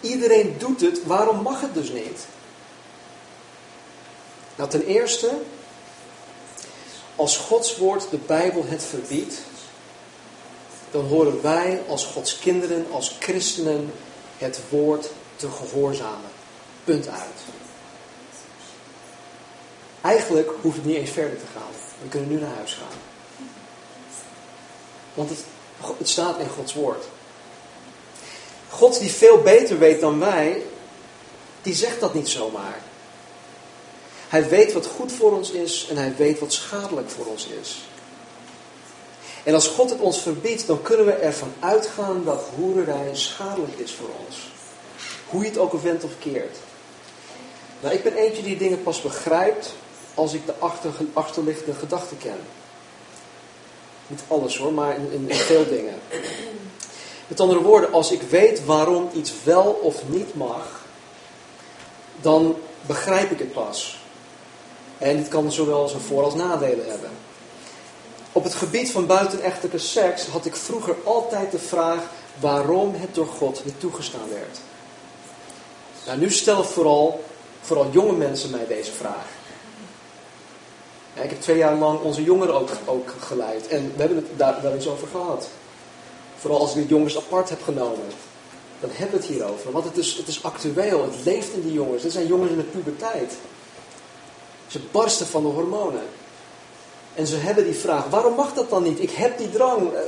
iedereen 0.00 0.56
doet 0.58 0.80
het, 0.80 1.06
waarom 1.06 1.42
mag 1.42 1.60
het 1.60 1.74
dus 1.74 1.88
niet? 1.88 2.26
Nou, 4.56 4.70
ten 4.70 4.86
eerste, 4.86 5.30
als 7.16 7.36
Gods 7.36 7.76
woord 7.76 8.10
de 8.10 8.18
Bijbel 8.26 8.64
het 8.66 8.84
verbiedt, 8.84 9.34
dan 10.90 11.04
horen 11.04 11.42
wij 11.42 11.82
als 11.88 12.06
Gods 12.06 12.38
kinderen, 12.38 12.86
als 12.90 13.16
christenen, 13.20 13.92
het 14.38 14.60
woord 14.68 15.10
te 15.36 15.50
gehoorzamen. 15.50 16.30
Punt 16.84 17.08
uit. 17.08 17.40
Eigenlijk 20.00 20.50
hoeft 20.60 20.76
het 20.76 20.84
niet 20.84 20.96
eens 20.96 21.10
verder 21.10 21.38
te 21.38 21.46
gaan. 21.54 21.72
We 22.02 22.08
kunnen 22.08 22.28
nu 22.28 22.40
naar 22.40 22.54
huis 22.56 22.72
gaan. 22.72 22.98
Want 25.14 25.28
het, 25.28 25.38
het 25.98 26.08
staat 26.08 26.38
in 26.38 26.48
Gods 26.48 26.74
woord. 26.74 27.04
God 28.70 28.98
die 28.98 29.10
veel 29.10 29.38
beter 29.38 29.78
weet 29.78 30.00
dan 30.00 30.18
wij, 30.18 30.62
die 31.62 31.74
zegt 31.74 32.00
dat 32.00 32.14
niet 32.14 32.28
zomaar. 32.28 32.78
Hij 34.34 34.48
weet 34.48 34.72
wat 34.72 34.86
goed 34.86 35.12
voor 35.12 35.32
ons 35.32 35.50
is 35.50 35.86
en 35.90 35.96
hij 35.96 36.14
weet 36.16 36.38
wat 36.38 36.52
schadelijk 36.52 37.10
voor 37.10 37.26
ons 37.26 37.48
is. 37.60 37.88
En 39.42 39.54
als 39.54 39.66
God 39.66 39.90
het 39.90 40.00
ons 40.00 40.20
verbiedt, 40.20 40.66
dan 40.66 40.82
kunnen 40.82 41.06
we 41.06 41.12
ervan 41.12 41.52
uitgaan 41.60 42.24
dat 42.24 42.44
hoererij 42.56 43.08
schadelijk 43.12 43.78
is 43.78 43.92
voor 43.92 44.08
ons. 44.26 44.52
Hoe 45.28 45.42
je 45.42 45.48
het 45.48 45.58
ook 45.58 45.72
wendt 45.72 46.04
of 46.04 46.10
keert. 46.18 46.56
Nou, 47.80 47.94
ik 47.94 48.02
ben 48.02 48.14
eentje 48.14 48.42
die 48.42 48.56
dingen 48.56 48.82
pas 48.82 49.02
begrijpt 49.02 49.74
als 50.14 50.32
ik 50.32 50.46
de 50.46 50.54
achter, 50.58 50.90
achterliggende 51.12 51.74
gedachten 51.74 52.18
ken. 52.18 52.38
Niet 54.06 54.22
alles 54.28 54.58
hoor, 54.58 54.72
maar 54.72 54.94
in, 54.94 55.12
in, 55.12 55.30
in 55.30 55.36
veel 55.36 55.68
dingen. 55.68 56.00
Met 57.26 57.40
andere 57.40 57.62
woorden, 57.62 57.92
als 57.92 58.10
ik 58.10 58.22
weet 58.22 58.64
waarom 58.64 59.10
iets 59.12 59.32
wel 59.44 59.78
of 59.82 60.02
niet 60.06 60.34
mag, 60.34 60.80
dan 62.20 62.56
begrijp 62.86 63.30
ik 63.30 63.38
het 63.38 63.52
pas. 63.52 64.02
En 64.98 65.16
dit 65.16 65.28
kan 65.28 65.52
zowel 65.52 65.88
zijn 65.88 66.02
voor- 66.02 66.24
als 66.24 66.34
nadelen 66.34 66.88
hebben. 66.88 67.10
Op 68.32 68.44
het 68.44 68.54
gebied 68.54 68.90
van 68.90 69.06
buitenechtelijke 69.06 69.78
seks 69.78 70.26
had 70.26 70.46
ik 70.46 70.56
vroeger 70.56 70.94
altijd 71.04 71.50
de 71.50 71.58
vraag 71.58 72.00
waarom 72.40 72.94
het 72.94 73.14
door 73.14 73.26
God 73.26 73.64
niet 73.64 73.80
toegestaan 73.80 74.28
werd. 74.32 74.58
Nou, 76.06 76.18
nu 76.18 76.30
stellen 76.30 76.64
vooral, 76.64 77.24
vooral 77.60 77.90
jonge 77.90 78.12
mensen 78.12 78.50
mij 78.50 78.66
deze 78.66 78.92
vraag. 78.92 79.26
ik 81.14 81.30
heb 81.30 81.40
twee 81.40 81.56
jaar 81.56 81.74
lang 81.74 82.00
onze 82.00 82.22
jongeren 82.22 82.54
ook, 82.54 82.70
ook 82.84 83.14
geleid 83.20 83.68
en 83.68 83.92
we 83.94 84.00
hebben 84.02 84.16
het 84.16 84.38
daar 84.38 84.62
wel 84.62 84.72
eens 84.72 84.88
over 84.88 85.08
gehad. 85.08 85.48
Vooral 86.38 86.60
als 86.60 86.74
ik 86.74 86.82
de 86.82 86.94
jongens 86.94 87.16
apart 87.16 87.48
heb 87.48 87.62
genomen. 87.62 88.06
Dan 88.80 88.90
hebben 88.92 89.20
we 89.20 89.26
het 89.26 89.34
hierover. 89.34 89.72
Want 89.72 89.84
het 89.84 89.96
is, 89.96 90.14
het 90.14 90.28
is 90.28 90.42
actueel, 90.42 91.02
het 91.02 91.24
leeft 91.24 91.52
in 91.52 91.62
die 91.62 91.72
jongens. 91.72 92.02
Dit 92.02 92.12
zijn 92.12 92.26
jongens 92.26 92.50
in 92.50 92.56
de 92.56 92.62
puberteit. 92.62 93.34
Ze 94.74 94.80
barsten 94.90 95.26
van 95.26 95.42
de 95.42 95.48
hormonen. 95.48 96.02
En 97.14 97.26
ze 97.26 97.36
hebben 97.36 97.64
die 97.64 97.74
vraag, 97.74 98.08
waarom 98.08 98.34
mag 98.34 98.54
dat 98.54 98.70
dan 98.70 98.82
niet? 98.82 99.00
Ik 99.00 99.10
heb 99.10 99.38
die 99.38 99.50
drang. 99.50 99.92
Uh, 99.92 99.98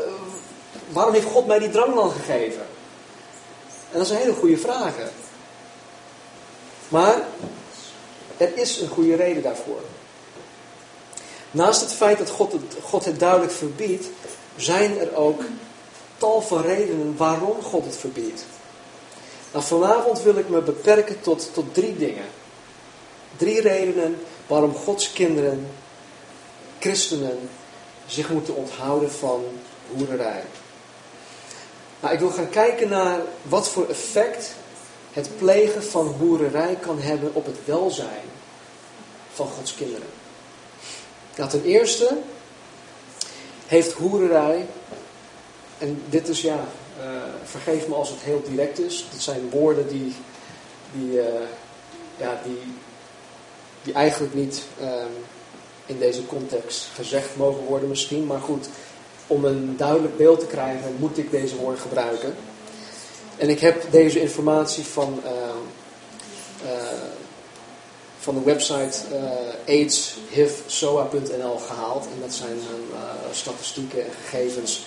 waarom 0.89 1.15
heeft 1.15 1.27
God 1.27 1.47
mij 1.47 1.59
die 1.59 1.71
drang 1.71 1.95
dan 1.95 2.11
gegeven? 2.11 2.67
En 3.93 3.99
dat 3.99 4.07
zijn 4.07 4.21
hele 4.21 4.33
goede 4.33 4.59
vragen. 4.59 5.11
Maar 6.89 7.23
er 8.37 8.57
is 8.57 8.81
een 8.81 8.89
goede 8.89 9.17
reden 9.17 9.43
daarvoor. 9.43 9.81
Naast 11.51 11.81
het 11.81 11.93
feit 11.93 12.19
dat 12.19 12.31
God 12.31 12.53
het, 12.53 12.77
God 12.83 13.05
het 13.05 13.19
duidelijk 13.19 13.53
verbiedt, 13.53 14.07
zijn 14.57 14.99
er 14.99 15.15
ook 15.15 15.43
tal 16.17 16.41
van 16.41 16.63
redenen 16.63 17.17
waarom 17.17 17.63
God 17.63 17.85
het 17.85 17.97
verbiedt. 17.97 18.45
Nou, 19.53 19.65
vanavond 19.65 20.23
wil 20.23 20.37
ik 20.37 20.49
me 20.49 20.61
beperken 20.61 21.21
tot, 21.21 21.51
tot 21.53 21.75
drie 21.75 21.97
dingen. 21.97 22.27
Drie 23.37 23.61
redenen 23.61 24.19
waarom 24.47 24.75
Gods 24.75 25.13
kinderen, 25.13 25.69
christenen, 26.79 27.49
zich 28.07 28.31
moeten 28.31 28.55
onthouden 28.55 29.11
van 29.13 29.45
hoererij. 29.97 30.43
Nou, 32.01 32.15
ik 32.15 32.21
wil 32.21 32.31
gaan 32.31 32.49
kijken 32.49 32.89
naar 32.89 33.21
wat 33.43 33.69
voor 33.69 33.89
effect 33.89 34.55
het 35.13 35.37
plegen 35.39 35.85
van 35.85 36.07
hoererij 36.07 36.77
kan 36.81 37.01
hebben 37.01 37.35
op 37.35 37.47
het 37.47 37.57
welzijn 37.65 38.25
van 39.33 39.47
Gods 39.47 39.75
kinderen. 39.75 40.09
Nou, 41.37 41.51
ten 41.51 41.65
eerste 41.65 42.19
heeft 43.67 43.93
hoererij, 43.93 44.67
en 45.79 46.03
dit 46.09 46.29
is 46.29 46.41
ja, 46.41 46.65
uh, 47.01 47.05
vergeef 47.45 47.89
me 47.89 47.95
als 47.95 48.09
het 48.09 48.21
heel 48.21 48.43
direct 48.49 48.79
is, 48.79 49.07
dit 49.11 49.23
zijn 49.23 49.51
woorden 49.51 49.89
die, 49.89 50.15
die, 50.93 51.13
uh, 51.13 51.25
ja, 52.17 52.41
die, 52.45 52.59
die 53.87 53.95
eigenlijk 53.95 54.35
niet 54.35 54.63
uh, 54.81 54.89
in 55.87 55.99
deze 55.99 56.27
context 56.27 56.89
gezegd 56.95 57.37
mogen 57.37 57.65
worden 57.65 57.89
misschien, 57.89 58.27
maar 58.27 58.41
goed, 58.41 58.69
om 59.27 59.45
een 59.45 59.75
duidelijk 59.77 60.17
beeld 60.17 60.41
te 60.41 60.47
krijgen 60.47 60.97
moet 60.99 61.19
ik 61.19 61.31
deze 61.31 61.57
woorden 61.57 61.81
gebruiken. 61.81 62.35
En 63.37 63.49
ik 63.49 63.61
heb 63.61 63.91
deze 63.91 64.21
informatie 64.21 64.85
van, 64.85 65.21
uh, 65.25 65.31
van 68.19 68.35
de 68.35 68.41
website 68.41 68.99
uh, 69.13 69.75
aidshivsoa.nl 69.75 71.59
gehaald. 71.59 72.05
En 72.05 72.21
dat 72.21 72.35
zijn 72.35 72.59
uh, 72.93 72.99
statistieken 73.33 74.05
en 74.05 74.11
gegevens 74.25 74.87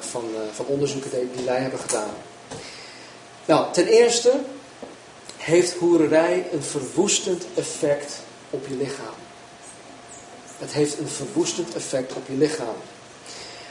van, 0.00 0.24
van 0.52 0.66
onderzoeken 0.66 1.10
die, 1.10 1.30
die 1.36 1.44
wij 1.44 1.58
hebben 1.58 1.80
gedaan. 1.80 2.10
Nou, 3.44 3.72
ten 3.72 3.86
eerste 3.86 4.32
heeft 5.40 5.72
hoererij 5.72 6.46
een 6.52 6.62
verwoestend 6.62 7.44
effect 7.54 8.20
op 8.50 8.66
je 8.66 8.74
lichaam. 8.74 9.14
Het 10.58 10.72
heeft 10.72 10.98
een 10.98 11.08
verwoestend 11.08 11.74
effect 11.74 12.12
op 12.12 12.22
je 12.26 12.36
lichaam. 12.36 12.76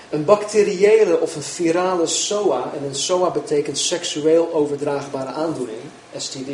Een 0.09 0.25
bacteriële 0.25 1.19
of 1.19 1.35
een 1.35 1.41
virale 1.41 2.07
SOA, 2.07 2.71
en 2.75 2.83
een 2.83 2.95
SOA 2.95 3.29
betekent 3.29 3.77
seksueel 3.77 4.53
overdraagbare 4.53 5.31
aandoening, 5.31 5.81
STD. 6.17 6.49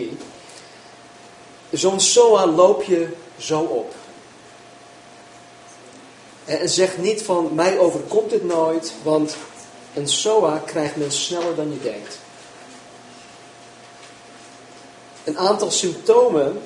Zo'n 1.71 1.99
SOA 1.99 2.47
loop 2.47 2.83
je 2.83 3.07
zo 3.37 3.59
op. 3.59 3.93
En 6.45 6.69
zeg 6.69 6.97
niet 6.97 7.21
van 7.21 7.49
mij 7.53 7.79
overkomt 7.79 8.29
dit 8.29 8.43
nooit, 8.43 8.93
want 9.03 9.35
een 9.93 10.07
SOA 10.07 10.57
krijgt 10.65 10.95
men 10.95 11.11
sneller 11.11 11.55
dan 11.55 11.71
je 11.71 11.81
denkt. 11.81 12.17
Een 15.25 15.37
aantal 15.37 15.71
symptomen 15.71 16.61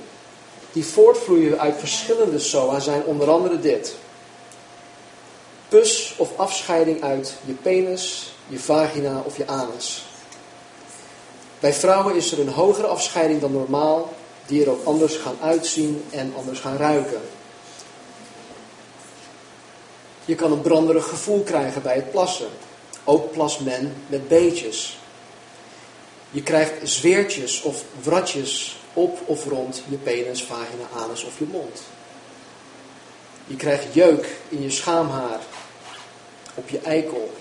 die 0.71 0.85
voortvloeien 0.85 1.59
uit 1.59 1.79
verschillende 1.79 2.39
SOA 2.39 2.79
zijn 2.79 3.03
onder 3.03 3.29
andere 3.29 3.59
dit 3.59 3.95
pus 5.69 6.13
of 6.17 6.37
afscheiding 6.37 7.03
uit 7.03 7.35
je 7.45 7.53
penis, 7.53 8.33
je 8.47 8.59
vagina 8.59 9.23
of 9.25 9.37
je 9.37 9.47
anus. 9.47 10.05
Bij 11.59 11.73
vrouwen 11.73 12.15
is 12.15 12.31
er 12.31 12.39
een 12.39 12.49
hogere 12.49 12.87
afscheiding 12.87 13.41
dan 13.41 13.51
normaal, 13.51 14.13
die 14.45 14.63
er 14.63 14.69
ook 14.69 14.85
anders 14.85 15.15
gaan 15.15 15.37
uitzien 15.41 16.03
en 16.09 16.33
anders 16.37 16.59
gaan 16.59 16.77
ruiken. 16.77 17.21
Je 20.25 20.35
kan 20.35 20.51
een 20.51 20.61
branderig 20.61 21.07
gevoel 21.07 21.43
krijgen 21.43 21.81
bij 21.81 21.95
het 21.95 22.11
plassen. 22.11 22.49
Ook 23.03 23.31
plast 23.31 23.59
men 23.59 23.95
met 24.07 24.27
beetjes. 24.27 24.98
Je 26.31 26.43
krijgt 26.43 26.73
zweertjes 26.83 27.61
of 27.61 27.83
wratjes 28.01 28.79
op 28.93 29.19
of 29.25 29.45
rond 29.45 29.83
je 29.89 29.95
penis, 29.95 30.43
vagina, 30.43 31.03
anus 31.05 31.23
of 31.23 31.39
je 31.39 31.45
mond. 31.45 31.81
Je 33.47 33.55
krijgt 33.55 33.93
jeuk 33.93 34.27
in 34.49 34.61
je 34.61 34.69
schaamhaar, 34.69 35.39
op 36.53 36.69
je 36.69 36.79
eikel, 36.79 37.33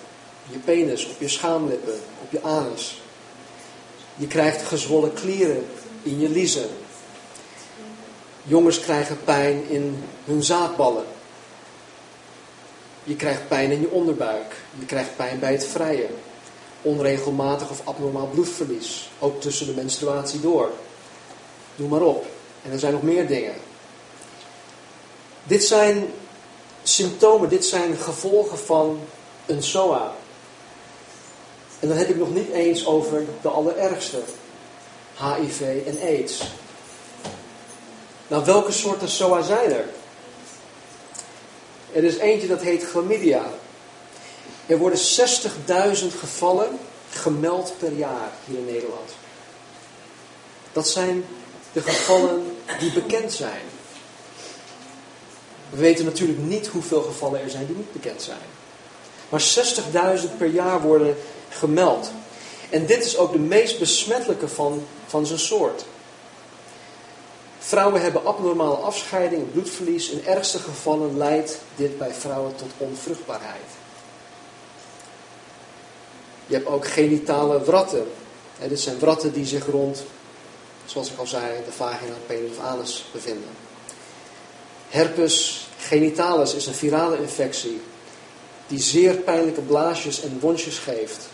je 0.50 0.58
penis, 0.58 1.06
op 1.06 1.20
je 1.20 1.28
schaamlippen, 1.28 2.00
op 2.22 2.32
je 2.32 2.42
anus. 2.42 3.00
Je 4.16 4.26
krijgt 4.26 4.62
gezwollen 4.62 5.14
klieren 5.14 5.66
in 6.02 6.20
je 6.20 6.28
liezen. 6.28 6.68
Jongens 8.42 8.80
krijgen 8.80 9.24
pijn 9.24 9.68
in 9.68 10.04
hun 10.24 10.42
zaadballen. 10.42 11.04
Je 13.04 13.16
krijgt 13.16 13.48
pijn 13.48 13.70
in 13.70 13.80
je 13.80 13.90
onderbuik. 13.90 14.56
Je 14.78 14.86
krijgt 14.86 15.16
pijn 15.16 15.38
bij 15.38 15.52
het 15.52 15.66
vrijen. 15.66 16.10
Onregelmatig 16.82 17.70
of 17.70 17.80
abnormaal 17.84 18.26
bloedverlies. 18.26 19.10
Ook 19.18 19.40
tussen 19.40 19.66
de 19.66 19.72
menstruatie 19.72 20.40
door. 20.40 20.70
Doe 21.76 21.88
maar 21.88 22.02
op. 22.02 22.26
En 22.64 22.72
er 22.72 22.78
zijn 22.78 22.92
nog 22.92 23.02
meer 23.02 23.26
dingen. 23.26 23.54
Dit 25.44 25.64
zijn 25.64 26.12
symptomen, 26.82 27.48
dit 27.48 27.64
zijn 27.64 27.96
gevolgen 27.96 28.58
van 28.58 29.00
een 29.46 29.62
SOA. 29.62 30.12
En 31.80 31.88
dan 31.88 31.96
heb 31.96 32.08
ik 32.08 32.16
nog 32.16 32.34
niet 32.34 32.50
eens 32.50 32.86
over 32.86 33.24
de 33.42 33.48
allerergste. 33.48 34.18
HIV 35.18 35.60
en 35.86 35.98
AIDS. 36.02 36.42
Nou, 38.28 38.44
welke 38.44 38.72
soorten 38.72 39.08
SOA 39.08 39.42
zijn 39.42 39.72
er? 39.72 39.84
Er 41.92 42.04
is 42.04 42.16
eentje 42.16 42.48
dat 42.48 42.60
heet 42.60 42.84
chlamydia. 42.84 43.46
Er 44.68 44.78
worden 44.78 44.98
60.000 44.98 46.18
gevallen 46.18 46.78
gemeld 47.10 47.72
per 47.78 47.92
jaar 47.92 48.30
hier 48.44 48.58
in 48.58 48.64
Nederland. 48.64 49.10
Dat 50.72 50.88
zijn 50.88 51.24
de 51.72 51.82
gevallen 51.82 52.56
die 52.78 52.92
bekend 52.92 53.32
zijn. 53.32 53.60
We 55.70 55.76
weten 55.76 56.04
natuurlijk 56.04 56.38
niet 56.38 56.66
hoeveel 56.66 57.02
gevallen 57.02 57.42
er 57.42 57.50
zijn 57.50 57.66
die 57.66 57.76
niet 57.76 57.92
bekend 57.92 58.22
zijn. 58.22 58.46
Maar 59.28 59.42
60.000 60.20 60.36
per 60.38 60.46
jaar 60.46 60.80
worden 60.80 61.16
gemeld. 61.48 62.10
En 62.70 62.86
dit 62.86 63.04
is 63.04 63.16
ook 63.16 63.32
de 63.32 63.38
meest 63.38 63.78
besmettelijke 63.78 64.48
van, 64.48 64.86
van 65.06 65.26
zijn 65.26 65.38
soort. 65.38 65.84
Vrouwen 67.58 68.02
hebben 68.02 68.24
abnormale 68.24 68.76
afscheiding, 68.76 69.52
bloedverlies. 69.52 70.10
In 70.10 70.26
ergste 70.26 70.58
gevallen 70.58 71.16
leidt 71.16 71.58
dit 71.76 71.98
bij 71.98 72.12
vrouwen 72.12 72.56
tot 72.56 72.70
onvruchtbaarheid. 72.76 73.66
Je 76.48 76.54
hebt 76.54 76.66
ook 76.66 76.86
genitale 76.86 77.64
wratten. 77.64 78.06
dit 78.68 78.80
zijn 78.80 78.98
wratten 78.98 79.32
die 79.32 79.46
zich 79.46 79.66
rond, 79.66 80.02
zoals 80.84 81.10
ik 81.10 81.18
al 81.18 81.26
zei, 81.26 81.64
de 81.64 81.72
vagina, 81.72 82.14
penis 82.26 82.50
of 82.50 82.64
anus 82.64 83.04
bevinden. 83.12 83.50
Herpes 84.88 85.66
genitalis 85.78 86.54
is 86.54 86.66
een 86.66 86.74
virale 86.74 87.18
infectie 87.18 87.80
die 88.66 88.80
zeer 88.80 89.14
pijnlijke 89.14 89.60
blaasjes 89.60 90.22
en 90.22 90.38
wondjes 90.40 90.78
geeft 90.78 91.28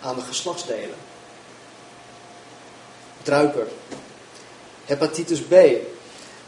aan 0.00 0.14
de 0.14 0.20
geslachtsdelen. 0.20 0.96
Druiper. 3.22 3.66
Hepatitis 4.84 5.40
B. 5.40 5.54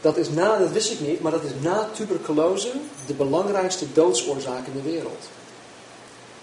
Dat, 0.01 0.17
is 0.17 0.29
na, 0.29 0.57
dat 0.57 0.71
wist 0.71 0.91
ik 0.91 0.99
niet, 0.99 1.21
maar 1.21 1.31
dat 1.31 1.43
is 1.43 1.51
na 1.61 1.89
tuberculose 1.93 2.71
de 3.05 3.13
belangrijkste 3.13 3.91
doodsoorzaak 3.93 4.67
in 4.67 4.73
de 4.73 4.89
wereld. 4.89 5.29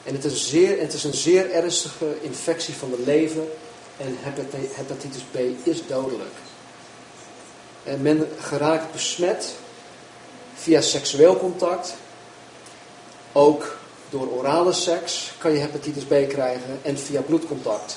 En 0.05 0.15
het 0.15 0.25
is, 0.25 0.49
zeer, 0.49 0.81
het 0.81 0.93
is 0.93 1.05
een 1.05 1.15
zeer 1.15 1.51
ernstige 1.51 2.17
infectie 2.21 2.75
van 2.75 2.91
de 2.91 3.03
lever 3.05 3.43
en 3.97 4.17
hepatitis 4.73 5.23
B 5.31 5.37
is 5.63 5.87
dodelijk. 5.87 6.35
En 7.85 8.03
men 8.03 8.29
geraakt 8.39 8.93
besmet 8.93 9.55
via 10.55 10.81
seksueel 10.81 11.37
contact, 11.37 11.95
ook 13.33 13.77
door 14.11 14.29
orale 14.29 14.73
seks 14.73 15.33
kan 15.39 15.53
je 15.53 15.59
hepatitis 15.59 16.05
B 16.05 16.15
krijgen 16.29 16.79
en 16.83 16.99
via 16.99 17.21
bloedcontact. 17.21 17.97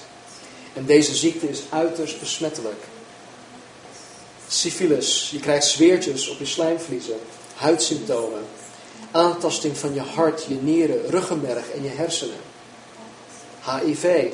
En 0.73 0.85
deze 0.85 1.15
ziekte 1.15 1.49
is 1.49 1.61
uiterst 1.69 2.19
besmettelijk. 2.19 2.83
Syphilis, 4.47 5.29
je 5.31 5.39
krijgt 5.39 5.65
zweertjes 5.65 6.29
op 6.29 6.39
je 6.39 6.45
slijmvliezen, 6.45 7.19
huidsymptomen, 7.55 8.43
aantasting 9.15 9.77
van 9.77 9.93
je 9.93 10.01
hart, 10.01 10.43
je 10.43 10.55
nieren, 10.55 11.09
ruggenmerg 11.09 11.71
en 11.71 11.83
je 11.83 11.89
hersenen. 11.89 12.39
HIV, 13.63 14.31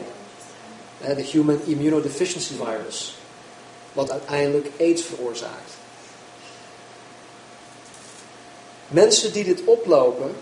de 1.15 1.21
Human 1.21 1.59
Immunodeficiency 1.65 2.53
Virus, 2.53 3.17
wat 3.93 4.11
uiteindelijk 4.11 4.69
AIDS 4.79 5.01
veroorzaakt. 5.01 5.71
Mensen 8.87 9.33
die 9.33 9.43
dit 9.43 9.63
oplopen, 9.65 10.35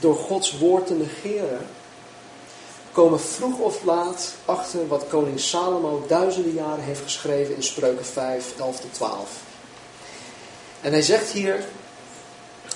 door 0.00 0.16
Gods 0.16 0.58
woord 0.58 0.86
te 0.86 0.94
negeren, 0.94 1.66
komen 2.92 3.20
vroeg 3.20 3.58
of 3.58 3.82
laat 3.84 4.32
achter 4.44 4.88
wat 4.88 5.08
koning 5.08 5.40
Salomo 5.40 6.04
duizenden 6.08 6.52
jaren 6.52 6.84
heeft 6.84 7.02
geschreven 7.02 7.54
in 7.54 7.62
Spreuken 7.62 8.04
5, 8.04 8.58
11 8.58 8.80
tot 8.80 8.94
12. 8.94 9.47
En 10.80 10.92
hij 10.92 11.02
zegt 11.02 11.30
hier, 11.30 11.64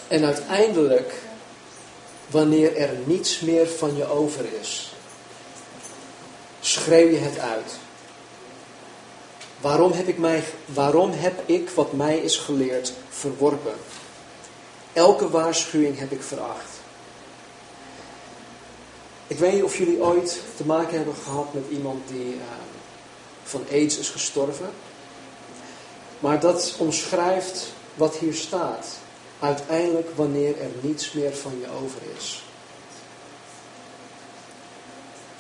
en 0.09 0.25
uiteindelijk, 0.25 1.15
wanneer 2.31 2.77
er 2.77 2.91
niets 3.05 3.41
meer 3.41 3.69
van 3.69 3.97
je 3.97 4.09
over 4.09 4.45
is, 4.61 4.95
schreeuw 6.61 7.09
je 7.09 7.19
het 7.19 7.39
uit. 7.39 7.73
Waarom 9.61 9.93
heb 9.93 10.09
ik, 10.09 10.19
mij, 10.19 10.45
waarom 10.65 11.11
heb 11.11 11.43
ik 11.47 11.71
wat 11.71 11.93
mij 11.93 12.19
is 12.19 12.37
geleerd 12.37 12.93
verworpen? 13.09 13.75
Elke 14.93 15.31
waarschuwing 15.31 15.99
heb 15.99 16.13
ik 16.13 16.23
veracht. 16.23 16.71
Ik 19.27 19.39
weet 19.39 19.53
niet 19.53 19.63
of 19.63 19.79
jullie 19.79 20.03
ooit 20.03 20.41
te 20.57 20.65
maken 20.65 20.97
hebben 20.97 21.15
gehad 21.25 21.55
met 21.55 21.65
iemand 21.71 22.09
die 22.09 22.35
uh, 22.35 22.43
van 23.43 23.65
AIDS 23.71 23.99
is 23.99 24.09
gestorven. 24.09 24.71
Maar 26.19 26.41
dat 26.41 26.75
omschrijft 26.79 27.73
wat 27.95 28.17
hier 28.17 28.35
staat. 28.35 28.87
Uiteindelijk 29.39 30.11
wanneer 30.15 30.61
er 30.61 30.71
niets 30.81 31.13
meer 31.13 31.37
van 31.37 31.53
je 31.61 31.67
over 31.83 32.01
is. 32.17 32.43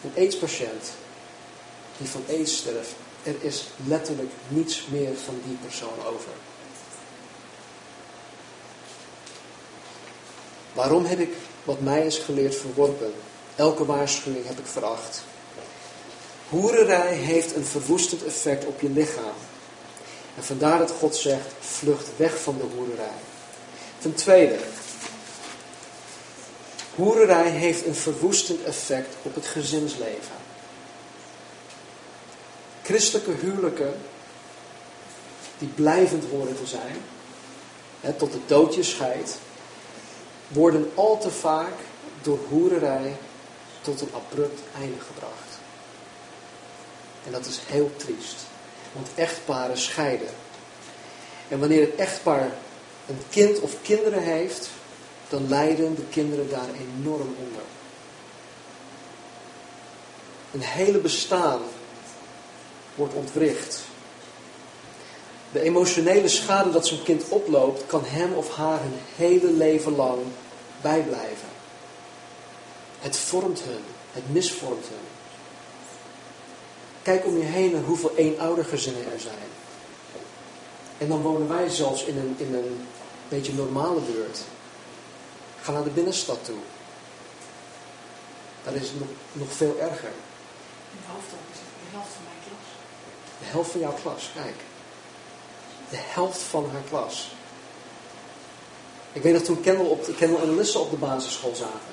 Een 0.04 0.12
AIDS-patiënt 0.16 0.90
die 1.96 2.08
van 2.08 2.24
AIDS 2.28 2.56
sterft, 2.56 2.94
er 3.22 3.34
is 3.40 3.68
letterlijk 3.86 4.30
niets 4.48 4.86
meer 4.90 5.16
van 5.24 5.40
die 5.46 5.56
persoon 5.56 6.04
over. 6.06 6.32
Waarom 10.72 11.04
heb 11.04 11.18
ik 11.18 11.32
wat 11.64 11.80
mij 11.80 12.06
is 12.06 12.18
geleerd 12.18 12.54
verworpen? 12.54 13.12
Elke 13.56 13.84
waarschuwing 13.84 14.46
heb 14.46 14.58
ik 14.58 14.66
veracht. 14.66 15.22
Hoererij 16.48 17.14
heeft 17.14 17.56
een 17.56 17.64
verwoestend 17.64 18.24
effect 18.24 18.64
op 18.64 18.80
je 18.80 18.90
lichaam. 18.90 19.34
En 20.36 20.44
vandaar 20.44 20.78
dat 20.78 20.90
God 20.90 21.16
zegt, 21.16 21.46
vlucht 21.60 22.08
weg 22.16 22.42
van 22.42 22.56
de 22.56 22.76
hoererij. 22.76 23.20
Ten 23.98 24.14
tweede, 24.14 24.58
hoererij 26.94 27.50
heeft 27.50 27.86
een 27.86 27.94
verwoestend 27.94 28.62
effect 28.64 29.14
op 29.22 29.34
het 29.34 29.46
gezinsleven. 29.46 30.40
Christelijke 32.82 33.30
huwelijken, 33.30 33.94
die 35.58 35.68
blijvend 35.68 36.24
horen 36.30 36.56
te 36.56 36.66
zijn, 36.66 36.96
hè, 38.00 38.12
tot 38.12 38.32
de 38.32 38.40
dood 38.46 38.74
je 38.74 38.82
scheidt, 38.82 39.38
worden 40.48 40.90
al 40.94 41.18
te 41.18 41.30
vaak 41.30 41.74
door 42.22 42.38
hoererij 42.48 43.16
tot 43.80 44.00
een 44.00 44.10
abrupt 44.14 44.60
einde 44.78 45.00
gebracht. 45.00 45.58
En 47.26 47.32
dat 47.32 47.46
is 47.46 47.60
heel 47.66 47.92
triest. 47.96 48.36
Want 48.92 49.08
echtparen 49.14 49.78
scheiden. 49.78 50.28
En 51.48 51.58
wanneer 51.58 51.80
het 51.80 51.94
echtpaar 51.94 52.50
een 53.06 53.20
kind 53.30 53.60
of 53.60 53.74
kinderen 53.82 54.22
heeft, 54.22 54.70
dan 55.28 55.48
lijden 55.48 55.94
de 55.94 56.04
kinderen 56.10 56.50
daar 56.50 56.68
enorm 56.68 57.34
onder. 57.38 57.62
Een 60.52 60.62
hele 60.62 60.98
bestaan 60.98 61.60
wordt 62.94 63.14
ontwricht. 63.14 63.80
De 65.52 65.60
emotionele 65.60 66.28
schade 66.28 66.70
dat 66.70 66.86
zo'n 66.86 67.02
kind 67.02 67.28
oploopt, 67.28 67.86
kan 67.86 68.04
hem 68.04 68.32
of 68.32 68.54
haar 68.54 68.80
hun 68.80 68.98
hele 69.16 69.52
leven 69.52 69.96
lang 69.96 70.18
bijblijven. 70.80 71.48
Het 72.98 73.16
vormt 73.16 73.60
hun, 73.62 73.82
het 74.12 74.32
misvormt 74.32 74.86
hun. 74.88 75.11
Kijk 77.02 77.26
om 77.26 77.38
je 77.38 77.44
heen 77.44 77.72
naar 77.72 77.82
hoeveel 77.82 78.12
eenoudergezinnen 78.16 79.12
er 79.12 79.20
zijn. 79.20 79.50
En 80.98 81.08
dan 81.08 81.22
wonen 81.22 81.48
wij 81.48 81.68
zelfs 81.68 82.04
in 82.04 82.16
een, 82.18 82.34
in 82.38 82.54
een 82.54 82.86
beetje 83.28 83.52
normale 83.52 84.00
buurt. 84.00 84.38
Ga 85.60 85.72
naar 85.72 85.84
de 85.84 85.90
binnenstad 85.90 86.44
toe. 86.44 86.58
Daar 88.64 88.74
is 88.74 88.88
het 88.88 88.98
nog, 88.98 89.08
nog 89.32 89.52
veel 89.52 89.76
erger. 89.80 90.10
De 90.90 90.98
helft, 91.00 91.30
de 91.30 91.96
helft 91.96 92.10
van 92.12 92.22
mijn 92.24 92.40
klas. 92.46 92.66
De 93.38 93.44
helft 93.44 93.70
van 93.70 93.80
jouw 93.80 93.94
klas, 94.02 94.30
kijk. 94.34 94.56
De 95.90 95.96
helft 95.98 96.40
van 96.40 96.70
haar 96.72 96.82
klas. 96.88 97.30
Ik 99.12 99.22
weet 99.22 99.32
nog 99.32 99.42
toen 99.42 99.60
Kendall, 99.60 99.86
op, 99.86 100.16
Kendall 100.16 100.42
en 100.42 100.48
Alyssa 100.48 100.78
op 100.78 100.90
de 100.90 100.96
basisschool 100.96 101.54
zaten. 101.54 101.91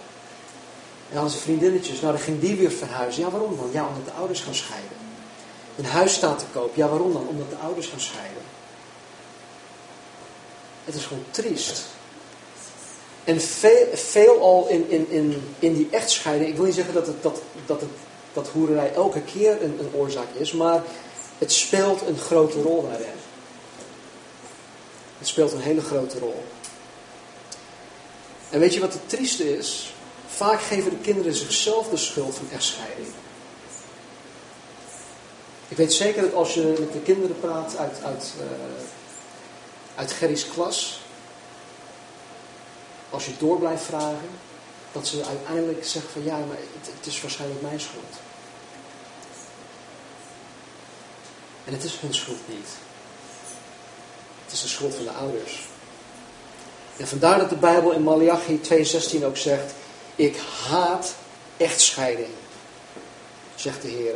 En 1.09 1.15
hadden 1.15 1.31
ze 1.31 1.37
vriendinnetjes. 1.37 2.01
Nou, 2.01 2.13
dan 2.13 2.21
ging 2.21 2.39
die 2.39 2.55
weer 2.55 2.71
verhuizen. 2.71 3.23
Ja, 3.23 3.29
waarom 3.29 3.57
dan? 3.57 3.69
Ja, 3.71 3.87
omdat 3.87 4.05
de 4.05 4.11
ouders 4.11 4.41
gaan 4.41 4.55
scheiden. 4.55 4.97
Een 5.77 5.85
huis 5.85 6.13
staat 6.13 6.39
te 6.39 6.45
koop. 6.53 6.75
Ja, 6.75 6.87
waarom 6.87 7.13
dan? 7.13 7.27
Omdat 7.27 7.49
de 7.49 7.55
ouders 7.55 7.87
gaan 7.87 7.99
scheiden. 7.99 8.41
Het 10.85 10.95
is 10.95 11.05
gewoon 11.05 11.23
triest. 11.31 11.85
En 13.23 13.41
veel, 13.41 13.87
veelal 13.93 14.67
in, 14.67 14.89
in, 14.89 15.09
in, 15.09 15.43
in 15.59 15.73
die 15.73 15.87
echtscheiding, 15.91 16.49
ik 16.49 16.55
wil 16.55 16.65
niet 16.65 16.75
zeggen 16.75 16.93
dat, 16.93 17.07
het, 17.07 17.23
dat, 17.23 17.41
dat, 17.65 17.81
het, 17.81 17.89
dat 18.33 18.47
hoererij 18.47 18.93
elke 18.93 19.21
keer 19.21 19.63
een, 19.63 19.79
een 19.79 19.91
oorzaak 19.93 20.27
is, 20.37 20.51
maar 20.51 20.83
het 21.37 21.51
speelt 21.51 22.01
een 22.07 22.17
grote 22.17 22.61
rol 22.61 22.81
daarin. 22.81 23.17
Het 25.17 25.27
speelt 25.27 25.51
een 25.51 25.61
hele 25.61 25.81
grote 25.81 26.19
rol. 26.19 26.43
En 28.49 28.59
weet 28.59 28.73
je 28.73 28.79
wat 28.79 28.93
het 28.93 29.09
trieste 29.09 29.57
is? 29.57 29.93
Vaak 30.39 30.61
geven 30.61 30.89
de 30.89 30.97
kinderen 30.97 31.33
zichzelf 31.33 31.89
de 31.89 31.97
schuld 31.97 32.35
van 32.35 32.47
echtscheiding. 32.51 33.07
Ik 35.67 35.77
weet 35.77 35.93
zeker 35.93 36.21
dat 36.21 36.33
als 36.33 36.53
je 36.53 36.75
met 36.79 36.93
de 36.93 36.99
kinderen 36.99 37.39
praat 37.39 37.77
uit, 37.77 38.03
uit, 38.03 38.33
uh, 38.39 38.45
uit 39.95 40.11
Gerry's 40.11 40.47
klas, 40.47 41.01
als 43.09 43.25
je 43.25 43.31
door 43.37 43.57
blijft 43.57 43.83
vragen, 43.83 44.29
dat 44.91 45.07
ze 45.07 45.25
uiteindelijk 45.25 45.85
zeggen 45.85 46.11
van 46.11 46.23
ja, 46.23 46.37
maar 46.37 46.57
het, 46.57 46.91
het 46.97 47.07
is 47.07 47.21
waarschijnlijk 47.21 47.61
mijn 47.61 47.79
schuld. 47.79 48.15
En 51.65 51.73
het 51.73 51.83
is 51.83 51.99
hun 51.99 52.13
schuld 52.13 52.47
niet. 52.47 52.69
Het 54.43 54.53
is 54.53 54.61
de 54.61 54.67
schuld 54.67 54.95
van 54.95 55.03
de 55.03 55.11
ouders. 55.11 55.67
En 56.97 57.07
vandaar 57.07 57.37
dat 57.37 57.49
de 57.49 57.55
Bijbel 57.55 57.91
in 57.91 58.03
Malachi 58.03 58.61
2,16 58.69 59.25
ook 59.25 59.37
zegt: 59.37 59.73
Ik 60.19 60.37
haat 60.69 61.15
echtscheiding, 61.57 62.29
zegt 63.55 63.81
de 63.81 63.87
Heer. 63.87 64.15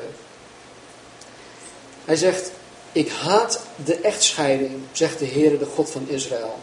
Hij 2.05 2.15
zegt: 2.15 2.51
Ik 2.91 3.09
haat 3.09 3.59
de 3.85 3.95
echtscheiding, 3.95 4.71
zegt 4.91 5.19
de 5.19 5.25
Heer, 5.25 5.59
de 5.59 5.65
God 5.65 5.89
van 5.89 6.09
Israël. 6.09 6.59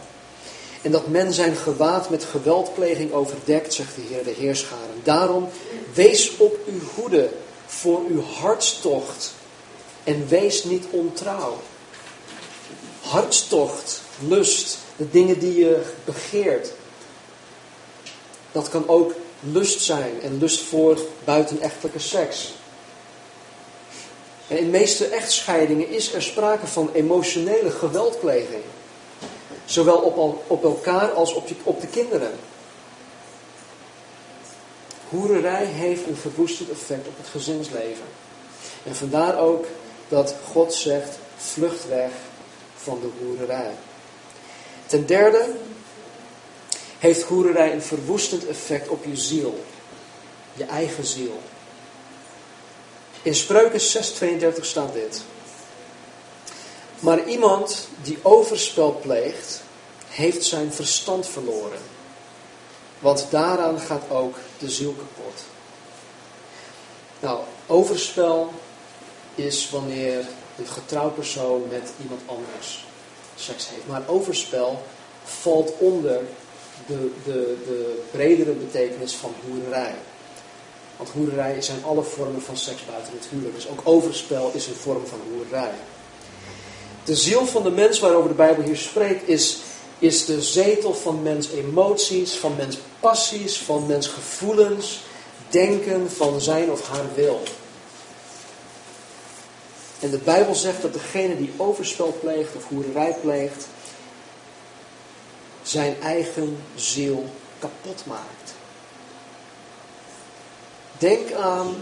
En 0.81 0.91
dat 0.91 1.07
men 1.07 1.33
zijn 1.33 1.55
gewaad 1.55 2.09
met 2.09 2.23
geweldpleging 2.23 3.11
overdekt, 3.11 3.73
zegt 3.73 3.95
de 3.95 4.01
Heer, 4.01 4.23
de 4.23 4.35
Heerscharen. 4.37 5.01
Daarom 5.03 5.49
wees 5.93 6.37
op 6.37 6.57
uw 6.67 6.81
hoede 6.95 7.29
voor 7.65 8.01
uw 8.09 8.21
hartstocht 8.21 9.33
en 10.03 10.27
wees 10.27 10.63
niet 10.63 10.85
ontrouw. 10.89 11.57
Hartstocht, 13.01 14.01
lust, 14.27 14.77
de 14.95 15.09
dingen 15.09 15.39
die 15.39 15.59
je 15.59 15.81
begeert. 16.05 16.71
Dat 18.51 18.69
kan 18.69 18.87
ook 18.87 19.13
lust 19.41 19.81
zijn 19.81 20.21
en 20.21 20.37
lust 20.37 20.61
voor 20.61 20.99
buitenechtelijke 21.23 21.99
seks. 21.99 22.53
En 24.47 24.57
in 24.57 24.69
meeste 24.69 25.05
echtscheidingen 25.05 25.89
is 25.89 26.13
er 26.13 26.21
sprake 26.21 26.67
van 26.67 26.89
emotionele 26.93 27.71
geweldpleging. 27.71 28.63
Zowel 29.65 29.97
op, 29.97 30.43
op 30.47 30.63
elkaar 30.63 31.11
als 31.11 31.33
op, 31.33 31.49
op 31.63 31.81
de 31.81 31.87
kinderen. 31.87 32.31
Hoererij 35.09 35.65
heeft 35.65 36.07
een 36.07 36.15
verwoestend 36.15 36.69
effect 36.69 37.07
op 37.07 37.17
het 37.17 37.27
gezinsleven. 37.27 38.05
En 38.83 38.95
vandaar 38.95 39.39
ook 39.39 39.65
dat 40.07 40.35
God 40.51 40.73
zegt, 40.73 41.17
vlucht 41.37 41.87
weg 41.87 42.11
van 42.75 42.99
de 43.01 43.25
hoererij. 43.25 43.71
Ten 44.85 45.05
derde 45.05 45.49
heeft 47.01 47.21
hoererij 47.21 47.73
een 47.73 47.81
verwoestend 47.81 48.47
effect 48.47 48.87
op 48.87 49.05
je 49.05 49.15
ziel. 49.15 49.63
Je 50.53 50.63
eigen 50.63 51.05
ziel. 51.05 51.39
In 53.21 53.35
Spreuken 53.35 53.79
6:32 53.79 54.65
staat 54.65 54.93
dit. 54.93 55.21
Maar 56.99 57.27
iemand 57.27 57.87
die 58.01 58.17
overspel 58.21 58.99
pleegt, 59.01 59.61
heeft 60.07 60.45
zijn 60.45 60.73
verstand 60.73 61.27
verloren. 61.27 61.79
Want 62.99 63.27
daaraan 63.29 63.79
gaat 63.79 64.09
ook 64.09 64.35
de 64.57 64.69
ziel 64.69 64.93
kapot. 64.93 65.43
Nou, 67.19 67.39
overspel 67.67 68.51
is 69.35 69.69
wanneer 69.69 70.25
een 70.57 70.67
getrouwd 70.67 71.15
persoon 71.15 71.67
met 71.69 71.91
iemand 72.01 72.21
anders 72.25 72.85
seks 73.35 73.69
heeft. 73.69 73.87
Maar 73.87 74.01
overspel 74.07 74.83
valt 75.23 75.73
onder 75.77 76.21
de, 76.87 77.11
de, 77.23 77.57
de 77.65 78.01
bredere 78.11 78.51
betekenis 78.51 79.13
van 79.13 79.33
hoererij. 79.47 79.95
Want 80.97 81.09
hoererij 81.09 81.61
zijn 81.61 81.83
alle 81.83 82.03
vormen 82.03 82.41
van 82.41 82.57
seks 82.57 82.85
buiten 82.85 83.13
het 83.13 83.27
huwelijk. 83.29 83.55
Dus 83.55 83.69
ook 83.69 83.81
overspel 83.83 84.51
is 84.53 84.67
een 84.67 84.73
vorm 84.73 85.07
van 85.07 85.19
hoererij. 85.31 85.73
De 87.03 87.15
ziel 87.15 87.45
van 87.45 87.63
de 87.63 87.71
mens 87.71 87.99
waarover 87.99 88.29
de 88.29 88.35
Bijbel 88.35 88.63
hier 88.63 88.77
spreekt 88.77 89.27
is, 89.27 89.57
is 89.99 90.25
de 90.25 90.41
zetel 90.41 90.93
van 90.93 91.21
mens 91.21 91.49
emoties, 91.51 92.33
van 92.33 92.55
mens 92.55 92.77
passies, 92.99 93.57
van 93.57 93.85
mens 93.85 94.07
gevoelens, 94.07 95.01
denken, 95.49 96.11
van 96.11 96.41
zijn 96.41 96.71
of 96.71 96.87
haar 96.87 97.05
wil. 97.15 97.41
En 99.99 100.09
de 100.09 100.17
Bijbel 100.17 100.55
zegt 100.55 100.81
dat 100.81 100.93
degene 100.93 101.37
die 101.37 101.53
overspel 101.57 102.17
pleegt 102.19 102.55
of 102.55 102.67
hoererij 102.67 103.15
pleegt, 103.21 103.67
zijn 105.63 106.01
eigen 106.01 106.63
ziel 106.75 107.25
kapot 107.59 108.05
maakt. 108.05 108.53
Denk 110.97 111.31
aan 111.31 111.75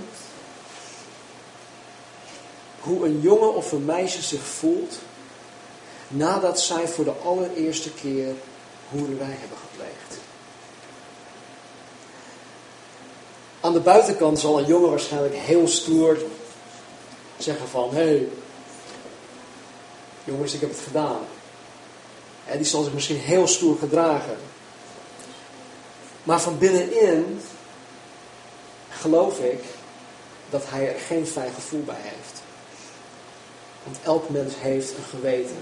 hoe 2.80 3.06
een 3.06 3.22
jongen 3.22 3.54
of 3.54 3.72
een 3.72 3.86
meisje 3.86 4.22
zich 4.22 4.44
voelt 4.44 4.98
nadat 6.08 6.62
zij 6.62 6.88
voor 6.88 7.04
de 7.04 7.14
allereerste 7.24 7.94
keer 7.94 8.34
hoererij 8.90 9.36
hebben 9.40 9.58
gepleegd. 9.58 10.24
Aan 13.60 13.74
de 13.74 13.80
buitenkant 13.80 14.40
zal 14.40 14.60
een 14.60 14.66
jongen 14.66 14.90
waarschijnlijk 14.90 15.36
heel 15.36 15.68
stoer 15.68 16.18
zeggen 17.38 17.68
van, 17.68 17.90
hé, 17.90 18.04
hey, 18.04 18.28
jongens, 20.24 20.54
ik 20.54 20.62
heb 20.62 20.70
het 20.70 20.80
gedaan. 20.80 21.20
Die 22.56 22.66
zal 22.66 22.84
zich 22.84 22.94
misschien 22.94 23.20
heel 23.20 23.48
stoer 23.48 23.78
gedragen. 23.78 24.38
Maar 26.24 26.42
van 26.42 26.58
binnenin 26.58 27.42
geloof 28.90 29.40
ik 29.40 29.64
dat 30.50 30.64
hij 30.66 30.94
er 30.94 31.00
geen 31.00 31.28
fijn 31.28 31.54
gevoel 31.54 31.84
bij 31.84 32.00
heeft. 32.00 32.42
Want 33.84 33.98
elk 34.04 34.30
mens 34.30 34.54
heeft 34.58 34.90
een 34.90 35.04
geweten. 35.10 35.58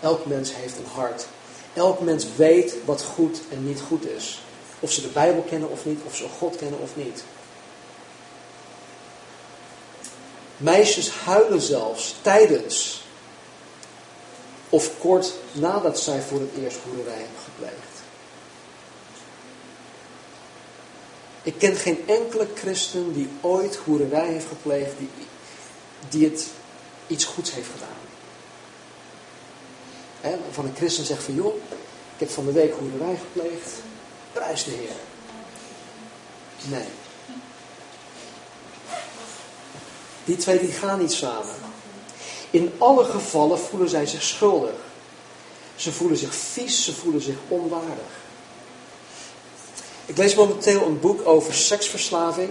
Elk 0.00 0.26
mens 0.26 0.54
heeft 0.54 0.78
een 0.78 0.90
hart. 0.94 1.26
Elk 1.72 2.00
mens 2.00 2.26
weet 2.36 2.74
wat 2.84 3.02
goed 3.02 3.40
en 3.50 3.66
niet 3.66 3.80
goed 3.80 4.06
is. 4.06 4.42
Of 4.80 4.92
ze 4.92 5.00
de 5.00 5.08
Bijbel 5.08 5.42
kennen 5.42 5.70
of 5.70 5.84
niet, 5.84 6.00
of 6.06 6.16
ze 6.16 6.28
God 6.38 6.56
kennen 6.56 6.80
of 6.80 6.90
niet. 6.96 7.24
Meisjes 10.56 11.10
huilen 11.10 11.60
zelfs 11.60 12.14
tijdens 12.22 13.03
of 14.74 14.98
kort 14.98 15.34
nadat 15.52 16.00
zij 16.00 16.20
voor 16.20 16.40
het 16.40 16.50
eerst 16.62 16.78
hoererij 16.84 17.18
hebben 17.18 17.40
gepleegd. 17.44 17.92
Ik 21.42 21.58
ken 21.58 21.76
geen 21.76 22.08
enkele 22.08 22.48
christen 22.54 23.12
die 23.12 23.28
ooit 23.40 23.76
hoererij 23.76 24.26
heeft 24.26 24.46
gepleegd, 24.46 24.92
die, 24.98 25.08
die 26.08 26.24
het 26.24 26.46
iets 27.06 27.24
goeds 27.24 27.52
heeft 27.52 27.68
gedaan. 27.70 28.02
Van 30.50 30.64
een 30.64 30.76
christen 30.76 31.04
zegt 31.04 31.22
van 31.22 31.34
joh, 31.34 31.54
ik 32.14 32.18
heb 32.18 32.30
van 32.30 32.44
de 32.44 32.52
week 32.52 32.74
hoererij 32.74 33.16
gepleegd, 33.16 33.70
prijs 34.32 34.64
de 34.64 34.70
Heer. 34.70 34.96
Nee. 36.70 36.88
Die 40.24 40.36
twee 40.36 40.58
die 40.58 40.72
gaan 40.72 40.98
niet 40.98 41.12
samen. 41.12 41.63
In 42.54 42.72
alle 42.78 43.04
gevallen 43.04 43.58
voelen 43.58 43.88
zij 43.88 44.06
zich 44.06 44.22
schuldig. 44.22 44.74
Ze 45.76 45.92
voelen 45.92 46.18
zich 46.18 46.34
vies, 46.34 46.84
ze 46.84 46.92
voelen 46.92 47.22
zich 47.22 47.36
onwaardig. 47.48 48.12
Ik 50.06 50.16
lees 50.16 50.34
momenteel 50.34 50.86
een 50.86 51.00
boek 51.00 51.26
over 51.26 51.54
seksverslaving, 51.54 52.50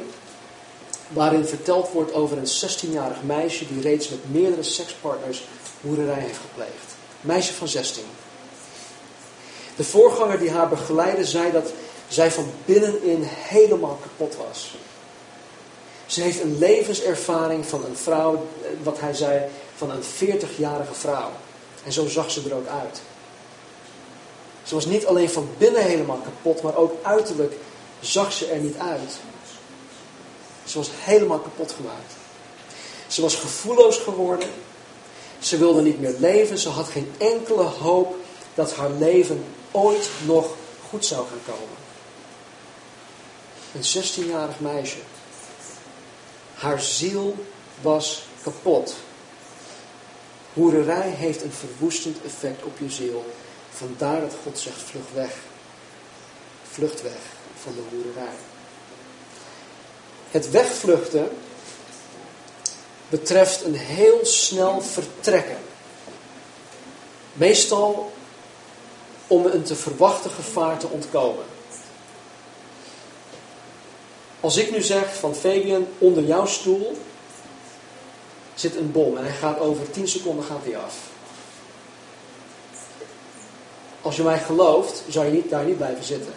waarin 1.08 1.46
verteld 1.46 1.92
wordt 1.92 2.14
over 2.14 2.38
een 2.38 2.48
16-jarig 2.48 3.24
meisje 3.24 3.68
die 3.68 3.82
reeds 3.82 4.10
met 4.10 4.32
meerdere 4.32 4.64
sekspartners 4.64 5.44
hoererij 5.82 6.20
heeft 6.20 6.40
gepleegd. 6.40 6.96
Meisje 7.22 7.54
van 7.54 7.68
16. 7.68 8.04
De 9.76 9.84
voorganger 9.84 10.40
die 10.40 10.52
haar 10.52 10.70
begeleidde 10.70 11.26
zei 11.26 11.52
dat 11.52 11.72
zij 12.08 12.32
van 12.32 12.52
binnenin 12.66 13.24
helemaal 13.24 14.00
kapot 14.02 14.36
was. 14.36 14.76
Ze 16.14 16.22
heeft 16.22 16.42
een 16.42 16.58
levenservaring 16.58 17.66
van 17.66 17.86
een 17.86 17.98
vrouw, 17.98 18.48
wat 18.84 19.00
hij 19.00 19.14
zei, 19.14 19.42
van 19.76 19.92
een 19.92 20.04
40-jarige 20.04 20.94
vrouw. 20.94 21.32
En 21.86 21.92
zo 21.92 22.08
zag 22.08 22.32
ze 22.32 22.42
er 22.50 22.56
ook 22.56 22.68
uit. 22.68 23.02
Ze 24.64 24.76
was 24.76 24.86
niet 24.86 25.06
alleen 25.06 25.30
van 25.30 25.50
binnen 25.58 25.84
helemaal 25.84 26.18
kapot, 26.24 26.62
maar 26.62 26.76
ook 26.76 26.94
uiterlijk 27.02 27.54
zag 28.00 28.34
ze 28.34 28.46
er 28.46 28.60
niet 28.60 28.78
uit. 28.78 29.12
Ze 30.64 30.78
was 30.78 30.90
helemaal 30.94 31.40
kapot 31.40 31.72
gemaakt. 31.72 32.14
Ze 33.08 33.22
was 33.22 33.36
gevoelloos 33.36 33.98
geworden. 33.98 34.50
Ze 35.40 35.58
wilde 35.58 35.82
niet 35.82 36.00
meer 36.00 36.16
leven. 36.20 36.58
Ze 36.58 36.70
had 36.70 36.88
geen 36.88 37.12
enkele 37.18 37.64
hoop 37.64 38.16
dat 38.54 38.76
haar 38.76 38.92
leven 38.92 39.46
ooit 39.72 40.10
nog 40.26 40.46
goed 40.90 41.06
zou 41.06 41.26
gaan 41.28 41.56
komen. 41.56 41.78
Een 43.74 44.04
16-jarig 44.04 44.60
meisje. 44.60 44.98
Haar 46.64 46.82
ziel 46.82 47.36
was 47.82 48.26
kapot. 48.44 48.96
Hoererij 50.54 51.10
heeft 51.10 51.44
een 51.44 51.52
verwoestend 51.52 52.18
effect 52.26 52.64
op 52.64 52.78
je 52.80 52.90
ziel. 52.90 53.34
Vandaar 53.70 54.22
dat 54.22 54.36
God 54.44 54.60
zegt, 54.60 54.82
vlucht 54.82 55.14
weg. 55.14 55.36
Vlucht 56.72 57.02
weg 57.02 57.18
van 57.64 57.74
de 57.74 57.82
hoererij. 57.90 58.34
Het 60.32 60.50
wegvluchten 60.50 61.30
betreft 63.10 63.64
een 63.64 63.76
heel 63.76 64.20
snel 64.26 64.82
vertrekken. 64.82 65.60
Meestal 67.34 68.14
om 69.28 69.46
een 69.46 69.64
te 69.64 69.76
verwachten 69.76 70.32
gevaar 70.32 70.78
te 70.78 70.88
ontkomen. 70.88 71.46
Als 74.44 74.58
ik 74.58 74.72
nu 74.72 74.82
zeg 74.82 75.16
van 75.16 75.36
Fabian, 75.36 75.88
onder 75.98 76.24
jouw 76.24 76.46
stoel 76.46 76.98
zit 78.56 78.76
een 78.76 78.92
bom 78.92 79.18
en 79.18 79.24
hij 79.24 79.34
gaat 79.34 79.60
over 79.60 79.92
10 79.92 80.08
seconden 80.08 80.46
gaat 80.46 80.64
hij 80.64 80.78
af. 80.78 80.96
Als 84.02 84.16
je 84.16 84.24
mij 84.24 84.40
gelooft, 84.40 85.04
zou 85.10 85.26
je 85.26 85.32
niet, 85.32 85.50
daar 85.50 85.66
niet 85.66 85.78
blijven 85.78 86.04
zitten. 86.04 86.34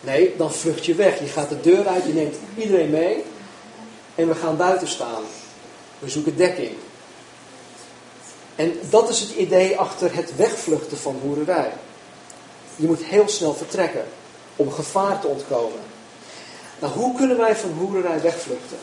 Nee, 0.00 0.36
dan 0.36 0.52
vlucht 0.52 0.84
je 0.84 0.94
weg. 0.94 1.18
Je 1.18 1.26
gaat 1.26 1.48
de 1.48 1.60
deur 1.60 1.86
uit, 1.86 2.04
je 2.04 2.12
neemt 2.12 2.36
iedereen 2.56 2.90
mee 2.90 3.24
en 4.14 4.28
we 4.28 4.34
gaan 4.34 4.56
buiten 4.56 4.88
staan. 4.88 5.22
We 5.98 6.08
zoeken 6.08 6.36
dekking. 6.36 6.72
En 8.56 8.78
dat 8.90 9.08
is 9.08 9.20
het 9.20 9.30
idee 9.30 9.78
achter 9.78 10.14
het 10.14 10.36
wegvluchten 10.36 10.96
van 10.96 11.18
hoererij. 11.22 11.72
Je 12.76 12.86
moet 12.86 13.04
heel 13.04 13.28
snel 13.28 13.54
vertrekken 13.54 14.04
om 14.56 14.70
gevaar 14.70 15.20
te 15.20 15.26
ontkomen. 15.26 15.83
Nou, 16.78 16.92
hoe 16.92 17.16
kunnen 17.16 17.36
wij 17.36 17.56
van 17.56 17.70
hoererij 17.70 18.20
wegvluchten? 18.20 18.78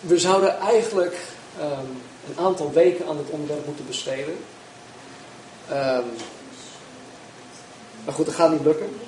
We 0.00 0.18
zouden 0.18 0.60
eigenlijk 0.60 1.16
um, 1.60 2.02
een 2.28 2.44
aantal 2.44 2.72
weken 2.72 3.06
aan 3.06 3.16
dit 3.16 3.30
onderwerp 3.30 3.66
moeten 3.66 3.86
besteden. 3.86 4.36
Um, 5.70 6.04
maar 8.04 8.14
goed, 8.14 8.26
dat 8.26 8.34
gaat 8.34 8.50
niet 8.50 8.64
lukken. 8.64 9.00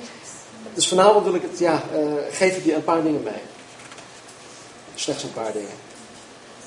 Dus 0.74 0.88
vanavond 0.88 1.24
wil 1.24 1.34
ik 1.34 1.42
het, 1.42 1.58
ja, 1.58 1.82
uh, 1.94 2.12
geef 2.30 2.56
ik 2.56 2.64
je 2.64 2.74
een 2.74 2.84
paar 2.84 3.02
dingen 3.02 3.22
mee. 3.22 3.42
Slechts 4.94 5.22
een 5.22 5.32
paar 5.32 5.52
dingen. 5.52 5.76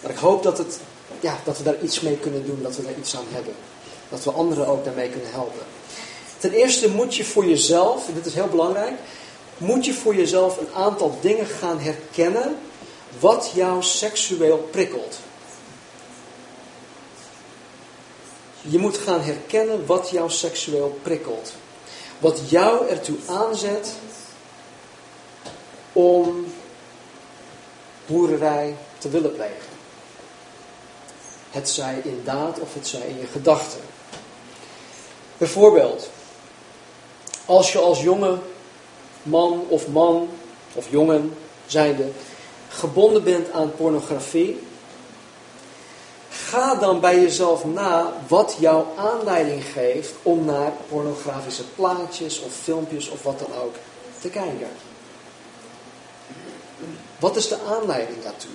Maar 0.01 0.11
ik 0.11 0.17
hoop 0.17 0.43
dat, 0.43 0.57
het, 0.57 0.79
ja, 1.19 1.37
dat 1.43 1.57
we 1.57 1.63
daar 1.63 1.81
iets 1.81 1.99
mee 1.99 2.17
kunnen 2.17 2.45
doen, 2.45 2.61
dat 2.61 2.75
we 2.75 2.83
daar 2.83 2.97
iets 2.97 3.15
aan 3.15 3.25
hebben. 3.29 3.53
Dat 4.09 4.23
we 4.23 4.31
anderen 4.31 4.67
ook 4.67 4.85
daarmee 4.85 5.09
kunnen 5.09 5.31
helpen. 5.31 5.65
Ten 6.37 6.51
eerste 6.51 6.89
moet 6.89 7.15
je 7.15 7.25
voor 7.25 7.45
jezelf, 7.45 8.07
en 8.07 8.13
dit 8.13 8.25
is 8.25 8.33
heel 8.33 8.47
belangrijk, 8.47 8.93
moet 9.57 9.85
je 9.85 9.93
voor 9.93 10.15
jezelf 10.15 10.57
een 10.57 10.73
aantal 10.73 11.17
dingen 11.21 11.45
gaan 11.45 11.79
herkennen 11.79 12.57
wat 13.19 13.51
jou 13.53 13.83
seksueel 13.83 14.57
prikkelt. 14.71 15.19
Je 18.61 18.77
moet 18.77 18.97
gaan 18.97 19.21
herkennen 19.21 19.85
wat 19.85 20.09
jou 20.09 20.29
seksueel 20.29 20.99
prikkelt. 21.01 21.53
Wat 22.19 22.39
jou 22.49 22.87
ertoe 22.87 23.17
aanzet 23.25 23.91
om 25.93 26.53
boerderij 28.05 28.75
te 28.97 29.09
willen 29.09 29.33
plegen. 29.33 29.75
Het 31.51 31.69
zij 31.69 32.01
in 32.03 32.21
daad 32.23 32.59
of 32.59 32.73
het 32.73 32.87
zij 32.87 33.07
in 33.07 33.19
je 33.19 33.27
gedachten. 33.27 33.81
Bijvoorbeeld, 35.37 36.09
als 37.47 37.71
je 37.71 37.79
als 37.79 38.01
jonge 38.01 38.37
man 39.23 39.63
of 39.67 39.87
man 39.87 40.29
of 40.73 40.89
jongen 40.89 41.33
zijnde 41.65 42.09
gebonden 42.69 43.23
bent 43.23 43.51
aan 43.51 43.71
pornografie, 43.75 44.59
ga 46.29 46.75
dan 46.75 46.99
bij 46.99 47.19
jezelf 47.19 47.65
na 47.65 48.13
wat 48.27 48.55
jouw 48.59 48.87
aanleiding 48.97 49.63
geeft 49.63 50.13
om 50.23 50.45
naar 50.45 50.71
pornografische 50.89 51.63
plaatjes 51.75 52.41
of 52.41 52.51
filmpjes 52.63 53.09
of 53.09 53.23
wat 53.23 53.39
dan 53.39 53.61
ook 53.63 53.75
te 54.21 54.29
kijken. 54.29 54.69
Wat 57.19 57.35
is 57.35 57.47
de 57.47 57.57
aanleiding 57.61 58.23
daartoe? 58.23 58.51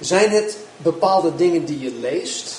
Zijn 0.00 0.30
het 0.30 0.58
bepaalde 0.76 1.34
dingen 1.36 1.64
die 1.64 1.80
je 1.80 1.92
leest? 1.92 2.54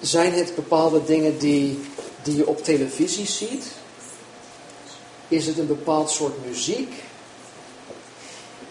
Zijn 0.00 0.32
het 0.32 0.54
bepaalde 0.54 1.04
dingen 1.04 1.38
die, 1.38 1.80
die 2.22 2.36
je 2.36 2.46
op 2.46 2.64
televisie 2.64 3.26
ziet? 3.26 3.66
Is 5.28 5.46
het 5.46 5.58
een 5.58 5.66
bepaald 5.66 6.10
soort 6.10 6.46
muziek? 6.46 6.92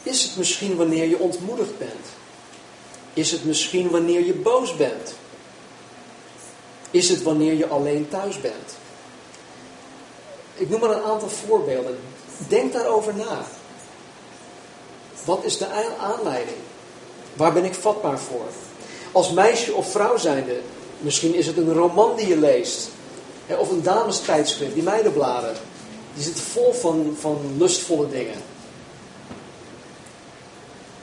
Is 0.03 0.23
het 0.23 0.37
misschien 0.37 0.75
wanneer 0.75 1.07
je 1.07 1.19
ontmoedigd 1.19 1.77
bent? 1.77 2.05
Is 3.13 3.31
het 3.31 3.45
misschien 3.45 3.89
wanneer 3.89 4.25
je 4.25 4.33
boos 4.33 4.75
bent? 4.75 5.13
Is 6.91 7.09
het 7.09 7.21
wanneer 7.23 7.53
je 7.53 7.67
alleen 7.67 8.09
thuis 8.09 8.41
bent? 8.41 8.77
Ik 10.53 10.69
noem 10.69 10.79
maar 10.79 10.89
een 10.89 11.03
aantal 11.03 11.29
voorbeelden. 11.29 11.99
denk 12.47 12.73
daarover 12.73 13.15
na. 13.15 13.45
Wat 15.25 15.43
is 15.43 15.57
de 15.57 15.67
aanleiding? 15.99 16.57
Waar 17.33 17.53
ben 17.53 17.65
ik 17.65 17.73
vatbaar 17.73 18.19
voor? 18.19 18.45
Als 19.11 19.31
meisje 19.31 19.73
of 19.73 19.91
vrouw 19.91 20.17
zijnde, 20.17 20.59
misschien 20.99 21.33
is 21.33 21.47
het 21.47 21.57
een 21.57 21.73
roman 21.73 22.15
die 22.15 22.27
je 22.27 22.37
leest. 22.37 22.89
Of 23.59 23.69
een 23.69 23.83
damestijdschrift, 23.83 24.73
die 24.73 24.83
meidenbladen. 24.83 25.55
Die 26.13 26.23
zit 26.23 26.39
vol 26.39 26.73
van, 26.73 27.15
van 27.19 27.55
lustvolle 27.57 28.09
dingen. 28.09 28.37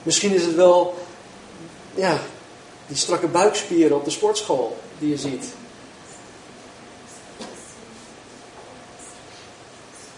Misschien 0.02 0.34
is 0.34 0.44
het 0.44 0.54
wel 0.54 0.94
ja, 1.94 2.20
die 2.86 2.96
strakke 2.96 3.26
buikspieren 3.26 3.96
op 3.96 4.04
de 4.04 4.10
sportschool 4.10 4.76
die 4.98 5.08
je 5.08 5.18
ziet. 5.18 5.44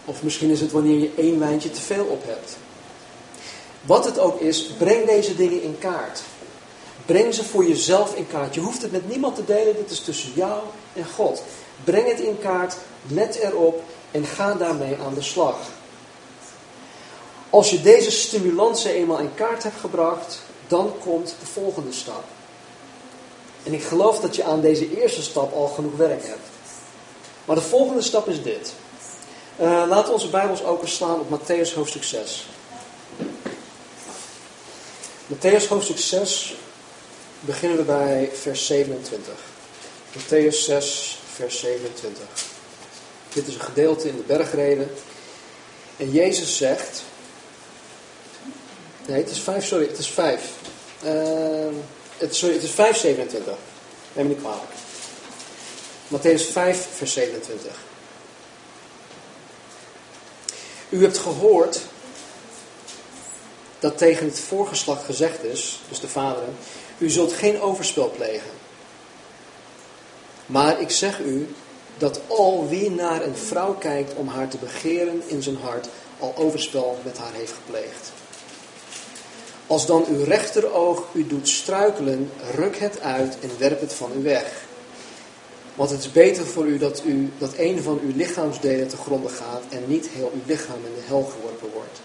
Of 0.05 0.23
misschien 0.23 0.49
is 0.49 0.61
het 0.61 0.71
wanneer 0.71 0.99
je 0.99 1.11
één 1.17 1.39
wijntje 1.39 1.71
te 1.71 1.81
veel 1.81 2.05
op 2.05 2.23
hebt. 2.25 2.57
Wat 3.81 4.05
het 4.05 4.19
ook 4.19 4.39
is, 4.39 4.65
breng 4.77 5.05
deze 5.05 5.35
dingen 5.35 5.63
in 5.63 5.77
kaart. 5.79 6.21
Breng 7.05 7.33
ze 7.33 7.43
voor 7.43 7.67
jezelf 7.67 8.15
in 8.15 8.27
kaart. 8.27 8.53
Je 8.53 8.61
hoeft 8.61 8.81
het 8.81 8.91
met 8.91 9.09
niemand 9.09 9.35
te 9.35 9.45
delen, 9.45 9.75
dit 9.75 9.91
is 9.91 9.99
tussen 9.99 10.31
jou 10.35 10.61
en 10.93 11.05
God. 11.15 11.43
Breng 11.83 12.07
het 12.07 12.19
in 12.19 12.39
kaart, 12.39 12.75
let 13.07 13.35
erop 13.35 13.83
en 14.11 14.25
ga 14.25 14.53
daarmee 14.53 14.97
aan 15.05 15.13
de 15.13 15.21
slag. 15.21 15.55
Als 17.49 17.69
je 17.69 17.81
deze 17.81 18.11
stimulansen 18.11 18.91
eenmaal 18.91 19.19
in 19.19 19.33
kaart 19.35 19.63
hebt 19.63 19.79
gebracht, 19.79 20.39
dan 20.67 20.93
komt 21.03 21.35
de 21.39 21.45
volgende 21.45 21.91
stap. 21.91 22.23
En 23.63 23.73
ik 23.73 23.83
geloof 23.83 24.19
dat 24.19 24.35
je 24.35 24.43
aan 24.43 24.61
deze 24.61 25.01
eerste 25.01 25.21
stap 25.21 25.53
al 25.53 25.67
genoeg 25.67 25.95
werk 25.95 26.25
hebt. 26.25 26.47
Maar 27.45 27.55
de 27.55 27.61
volgende 27.61 28.01
stap 28.01 28.27
is 28.27 28.43
dit. 28.43 28.73
Uh, 29.59 29.83
laten 29.87 30.13
onze 30.13 30.29
Bijbels 30.29 30.63
openslaan 30.63 31.19
op 31.19 31.39
Matthäus 31.39 31.73
hoofdstuk 31.73 32.03
6. 32.03 32.45
Matthäus 35.27 35.67
hoofdstuk 35.67 35.97
6 35.97 36.55
beginnen 37.39 37.77
we 37.77 37.83
bij 37.83 38.29
vers 38.33 38.65
27. 38.65 39.33
Matthäus 40.17 40.63
6, 40.63 41.20
vers 41.35 41.59
27. 41.59 42.23
Dit 43.33 43.47
is 43.47 43.53
een 43.53 43.61
gedeelte 43.61 44.07
in 44.07 44.15
de 44.15 44.23
bergreden. 44.23 44.91
En 45.97 46.11
Jezus 46.11 46.57
zegt. 46.57 47.03
Nee, 49.05 49.21
het 49.21 49.31
is 49.31 49.39
5, 49.39 49.65
sorry, 49.65 49.87
het 49.87 49.97
is 49.97 50.07
5. 50.07 50.51
Uh, 51.03 51.11
het, 52.17 52.35
sorry, 52.35 52.55
het 52.55 52.63
is 52.63 52.71
5, 52.71 52.97
27. 52.97 53.53
Neem 54.13 54.27
me 54.27 54.33
niet 54.33 54.41
kwalijk. 54.41 54.71
Matthäus 56.07 56.51
5, 56.51 56.87
vers 56.95 57.13
27. 57.13 57.71
U 60.89 61.01
hebt 61.01 61.17
gehoord 61.17 61.79
dat 63.79 63.97
tegen 63.97 64.25
het 64.25 64.39
voorgeslacht 64.39 65.05
gezegd 65.05 65.43
is, 65.43 65.79
dus 65.89 65.99
de 65.99 66.07
vaderen, 66.07 66.55
u 66.97 67.09
zult 67.09 67.33
geen 67.33 67.61
overspel 67.61 68.09
plegen. 68.09 68.60
Maar 70.51 70.81
ik 70.81 70.89
zeg 70.89 71.19
u 71.19 71.47
dat 71.97 72.21
al 72.27 72.67
wie 72.69 72.91
naar 72.91 73.25
een 73.25 73.35
vrouw 73.35 73.73
kijkt 73.73 74.13
om 74.15 74.27
haar 74.27 74.47
te 74.47 74.57
begeren 74.57 75.21
in 75.25 75.43
zijn 75.43 75.57
hart, 75.57 75.87
al 76.19 76.33
overspel 76.37 76.97
met 77.03 77.17
haar 77.17 77.33
heeft 77.33 77.53
gepleegd. 77.53 78.11
Als 79.67 79.85
dan 79.85 80.05
uw 80.09 80.23
rechteroog 80.23 81.03
u 81.13 81.27
doet 81.27 81.49
struikelen, 81.49 82.31
ruk 82.55 82.77
het 82.77 83.01
uit 83.01 83.37
en 83.39 83.49
werp 83.57 83.79
het 83.79 83.93
van 83.93 84.11
u 84.17 84.23
weg. 84.23 84.65
Want 85.75 85.89
het 85.89 85.99
is 85.99 86.11
beter 86.11 86.45
voor 86.45 86.65
u 86.65 86.77
dat, 86.77 87.01
u 87.05 87.31
dat 87.37 87.53
een 87.57 87.81
van 87.81 87.99
uw 88.03 88.11
lichaamsdelen 88.15 88.87
te 88.87 88.97
gronden 88.97 89.31
gaat 89.31 89.61
en 89.69 89.83
niet 89.87 90.09
heel 90.09 90.31
uw 90.33 90.41
lichaam 90.45 90.85
in 90.85 90.93
de 90.95 91.07
hel 91.07 91.23
geworpen 91.23 91.69
wordt. 91.73 92.01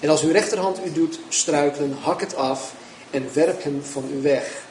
En 0.00 0.08
als 0.08 0.22
uw 0.22 0.32
rechterhand 0.32 0.78
u 0.86 0.92
doet 0.92 1.18
struikelen, 1.28 1.96
hak 2.00 2.20
het 2.20 2.36
af 2.36 2.74
en 3.10 3.28
werp 3.32 3.62
hem 3.62 3.82
van 3.84 4.04
u 4.12 4.22
weg. 4.22 4.70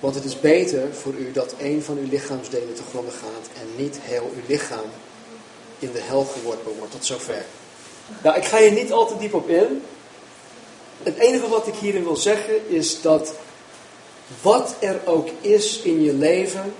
Want 0.00 0.14
het 0.14 0.24
is 0.24 0.40
beter 0.40 0.94
voor 0.94 1.14
u 1.14 1.32
dat 1.32 1.54
een 1.58 1.82
van 1.82 1.98
uw 1.98 2.08
lichaamsdelen 2.08 2.74
te 2.74 2.82
gronden 2.90 3.12
gaat 3.12 3.60
en 3.60 3.82
niet 3.82 3.98
heel 4.00 4.30
uw 4.34 4.42
lichaam 4.46 4.86
in 5.78 5.92
de 5.92 6.00
hel 6.00 6.24
geworpen 6.24 6.76
wordt. 6.78 6.92
Tot 6.92 7.04
zover. 7.04 7.44
Nou, 8.22 8.36
ik 8.36 8.44
ga 8.44 8.58
hier 8.58 8.72
niet 8.72 8.92
al 8.92 9.06
te 9.06 9.18
diep 9.18 9.34
op 9.34 9.48
in. 9.48 9.82
Het 11.02 11.16
enige 11.16 11.48
wat 11.48 11.66
ik 11.66 11.74
hierin 11.74 12.04
wil 12.04 12.16
zeggen 12.16 12.70
is 12.70 13.00
dat 13.00 13.34
wat 14.42 14.74
er 14.78 15.00
ook 15.04 15.28
is 15.40 15.80
in 15.80 16.02
je 16.02 16.12
leven, 16.12 16.74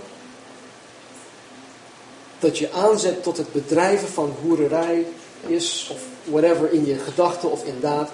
dat 2.38 2.58
je 2.58 2.72
aanzet 2.72 3.22
tot 3.22 3.36
het 3.36 3.52
bedrijven 3.52 4.08
van 4.08 4.34
hoererij 4.42 5.06
is, 5.46 5.90
of 5.92 6.00
whatever 6.24 6.72
in 6.72 6.86
je 6.86 6.98
gedachten 6.98 7.50
of 7.50 7.64
in 7.64 7.78
daad, 7.80 8.10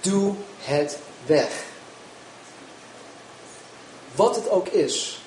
doe 0.00 0.34
het 0.58 0.98
weg. 1.26 1.64
Wat 4.14 4.36
het 4.36 4.50
ook 4.50 4.68
is, 4.68 5.20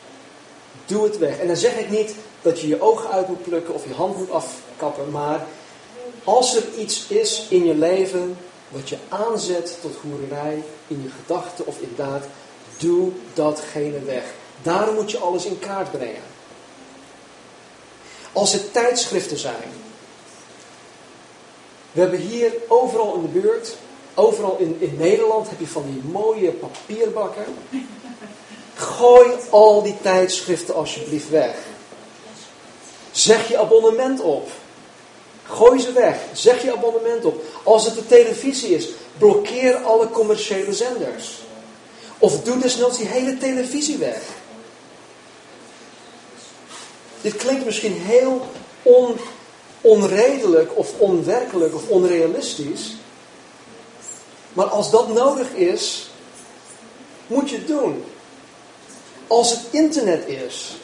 doe 0.85 1.03
het 1.03 1.17
weg. 1.17 1.39
En 1.39 1.47
dan 1.47 1.55
zeg 1.55 1.77
ik 1.77 1.89
niet 1.89 2.15
dat 2.41 2.59
je 2.59 2.67
je 2.67 2.81
ogen 2.81 3.09
uit 3.09 3.27
moet 3.27 3.43
plukken 3.43 3.73
of 3.73 3.83
je 3.87 3.93
hand 3.93 4.17
moet 4.17 4.31
afkappen, 4.31 5.11
maar 5.11 5.45
als 6.23 6.55
er 6.55 6.63
iets 6.77 7.07
is 7.07 7.45
in 7.49 7.65
je 7.65 7.75
leven 7.75 8.37
wat 8.69 8.89
je 8.89 8.97
aanzet 9.09 9.77
tot 9.81 9.95
hoererij, 10.01 10.63
in 10.87 11.01
je 11.03 11.09
gedachten 11.09 11.67
of 11.67 11.79
in 11.79 11.93
daad, 11.95 12.25
doe 12.77 13.11
datgene 13.33 13.99
weg. 13.99 14.23
Daarom 14.61 14.95
moet 14.95 15.11
je 15.11 15.17
alles 15.17 15.45
in 15.45 15.59
kaart 15.59 15.91
brengen. 15.91 16.21
Als 18.33 18.53
het 18.53 18.73
tijdschriften 18.73 19.37
zijn. 19.37 19.71
We 21.91 21.99
hebben 21.99 22.19
hier 22.19 22.53
overal 22.67 23.15
in 23.15 23.21
de 23.21 23.27
buurt, 23.27 23.75
overal 24.13 24.57
in, 24.57 24.75
in 24.79 24.95
Nederland 24.97 25.49
heb 25.49 25.59
je 25.59 25.67
van 25.67 25.83
die 25.85 26.11
mooie 26.11 26.51
papierbakken. 26.51 27.45
Gooi 28.77 29.31
al 29.49 29.83
die 29.83 29.95
tijdschriften 30.01 30.75
alsjeblieft 30.75 31.29
weg. 31.29 31.55
Zeg 33.11 33.47
je 33.47 33.57
abonnement 33.57 34.21
op. 34.21 34.49
Gooi 35.43 35.79
ze 35.79 35.91
weg. 35.91 36.19
Zeg 36.33 36.63
je 36.63 36.71
abonnement 36.71 37.25
op. 37.25 37.43
Als 37.63 37.85
het 37.85 37.95
de 37.95 38.07
televisie 38.07 38.75
is, 38.75 38.87
blokkeer 39.17 39.75
alle 39.75 40.09
commerciële 40.09 40.73
zenders. 40.73 41.31
Of 42.17 42.41
doe 42.41 42.57
desnoods 42.57 42.97
die 42.97 43.07
hele 43.07 43.37
televisie 43.37 43.97
weg. 43.97 44.21
Dit 47.21 47.35
klinkt 47.35 47.65
misschien 47.65 47.93
heel 47.93 48.47
on, 48.81 49.15
onredelijk 49.81 50.77
of 50.77 50.89
onwerkelijk 50.97 51.75
of 51.75 51.87
onrealistisch. 51.87 52.95
Maar 54.53 54.65
als 54.65 54.91
dat 54.91 55.13
nodig 55.13 55.49
is, 55.49 56.09
moet 57.27 57.49
je 57.49 57.55
het 57.55 57.67
doen. 57.67 58.03
Als 59.27 59.51
het 59.51 59.61
internet 59.71 60.27
is, 60.27 60.75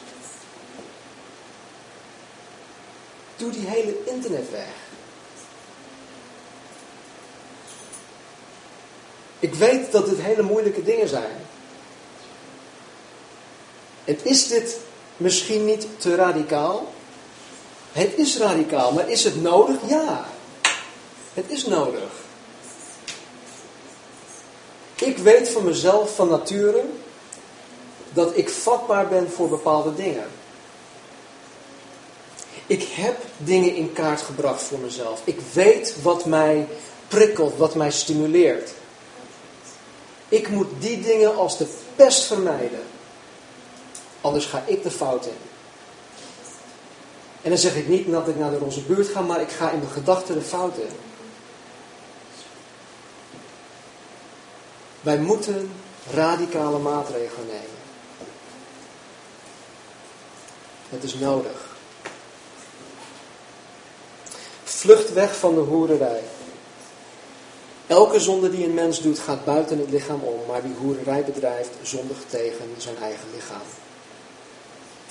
doe 3.36 3.50
die 3.50 3.66
hele 3.66 4.04
internet 4.04 4.50
weg. 4.50 4.82
Ik 9.38 9.54
weet 9.54 9.92
dat 9.92 10.06
dit 10.06 10.20
hele 10.20 10.42
moeilijke 10.42 10.82
dingen 10.82 11.08
zijn. 11.08 11.46
En 14.04 14.18
is 14.22 14.48
dit 14.48 14.76
misschien 15.16 15.64
niet 15.64 15.86
te 15.96 16.14
radicaal? 16.14 16.92
Het 17.92 18.12
is 18.16 18.38
radicaal, 18.38 18.92
maar 18.92 19.08
is 19.08 19.24
het 19.24 19.42
nodig? 19.42 19.76
Ja, 19.86 20.26
het 21.34 21.44
is 21.48 21.66
nodig. 21.66 22.10
Ik 24.94 25.18
weet 25.18 25.48
van 25.48 25.64
mezelf 25.64 26.14
van 26.14 26.28
nature 26.28 26.84
dat 28.14 28.36
ik 28.36 28.48
vatbaar 28.48 29.08
ben 29.08 29.30
voor 29.30 29.48
bepaalde 29.48 29.94
dingen. 29.94 30.26
Ik 32.66 32.82
heb 32.82 33.16
dingen 33.36 33.74
in 33.74 33.92
kaart 33.92 34.20
gebracht 34.20 34.62
voor 34.62 34.78
mezelf. 34.78 35.20
Ik 35.24 35.40
weet 35.52 36.02
wat 36.02 36.24
mij 36.24 36.68
prikkelt, 37.08 37.56
wat 37.56 37.74
mij 37.74 37.90
stimuleert. 37.90 38.70
Ik 40.28 40.48
moet 40.48 40.68
die 40.78 41.00
dingen 41.00 41.36
als 41.36 41.58
de 41.58 41.66
pest 41.96 42.22
vermijden. 42.22 42.82
Anders 44.20 44.44
ga 44.44 44.62
ik 44.66 44.82
de 44.82 44.90
fout 44.90 45.26
in. 45.26 45.36
En 47.42 47.50
dan 47.50 47.58
zeg 47.58 47.76
ik 47.76 47.88
niet 47.88 48.10
dat 48.10 48.28
ik 48.28 48.38
naar 48.38 48.50
de 48.50 48.58
roze 48.58 48.80
buurt 48.80 49.08
ga, 49.08 49.20
maar 49.20 49.40
ik 49.40 49.50
ga 49.50 49.70
in 49.70 49.78
mijn 49.78 49.90
gedachten 49.90 50.34
de 50.34 50.40
fout 50.40 50.76
in. 50.76 50.96
Wij 55.00 55.18
moeten 55.18 55.70
radicale 56.14 56.78
maatregelen 56.78 57.46
nemen. 57.46 57.83
Het 60.94 61.04
is 61.04 61.14
nodig. 61.14 61.76
Vlucht 64.64 65.12
weg 65.12 65.36
van 65.36 65.54
de 65.54 65.60
hoererij. 65.60 66.22
Elke 67.86 68.20
zonde 68.20 68.50
die 68.50 68.64
een 68.64 68.74
mens 68.74 69.00
doet 69.00 69.18
gaat 69.18 69.44
buiten 69.44 69.78
het 69.78 69.90
lichaam 69.90 70.20
om, 70.22 70.40
maar 70.48 70.62
wie 70.62 70.74
hoererij 70.78 71.24
bedrijft 71.24 71.70
zondigt 71.82 72.30
tegen 72.30 72.74
zijn 72.78 72.96
eigen 72.96 73.28
lichaam. 73.34 73.66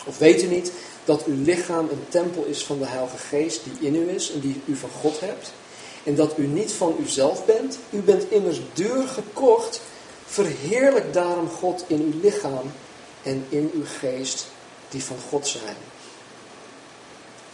Of 0.06 0.18
weet 0.18 0.44
u 0.44 0.48
niet 0.48 0.72
dat 1.06 1.26
uw 1.26 1.44
lichaam 1.44 1.90
een 1.90 2.06
tempel 2.10 2.44
is 2.44 2.66
van 2.66 2.80
de 2.80 2.86
Heilige 2.86 3.18
Geest 3.18 3.62
die 3.64 3.88
in 3.88 3.96
u 3.96 4.10
is 4.10 4.32
en 4.32 4.40
die 4.40 4.62
u 4.66 4.76
van 4.76 4.90
God 5.02 5.20
hebt. 5.20 5.52
En 6.04 6.16
dat 6.16 6.38
u 6.38 6.48
niet 6.48 6.72
van 6.72 6.96
uzelf 7.00 7.46
bent. 7.46 7.80
U 7.90 8.00
bent 8.00 8.32
immers 8.32 8.62
duur 8.74 9.08
gekocht. 9.08 9.82
Verheerlijk 10.26 11.14
daarom 11.14 11.50
God 11.50 11.84
in 11.88 12.02
uw 12.02 12.22
lichaam 12.22 12.72
en 13.24 13.46
in 13.50 13.72
uw 13.74 13.86
geest 14.00 14.46
die 14.94 15.04
van 15.04 15.18
God 15.30 15.48
zijn. 15.48 15.76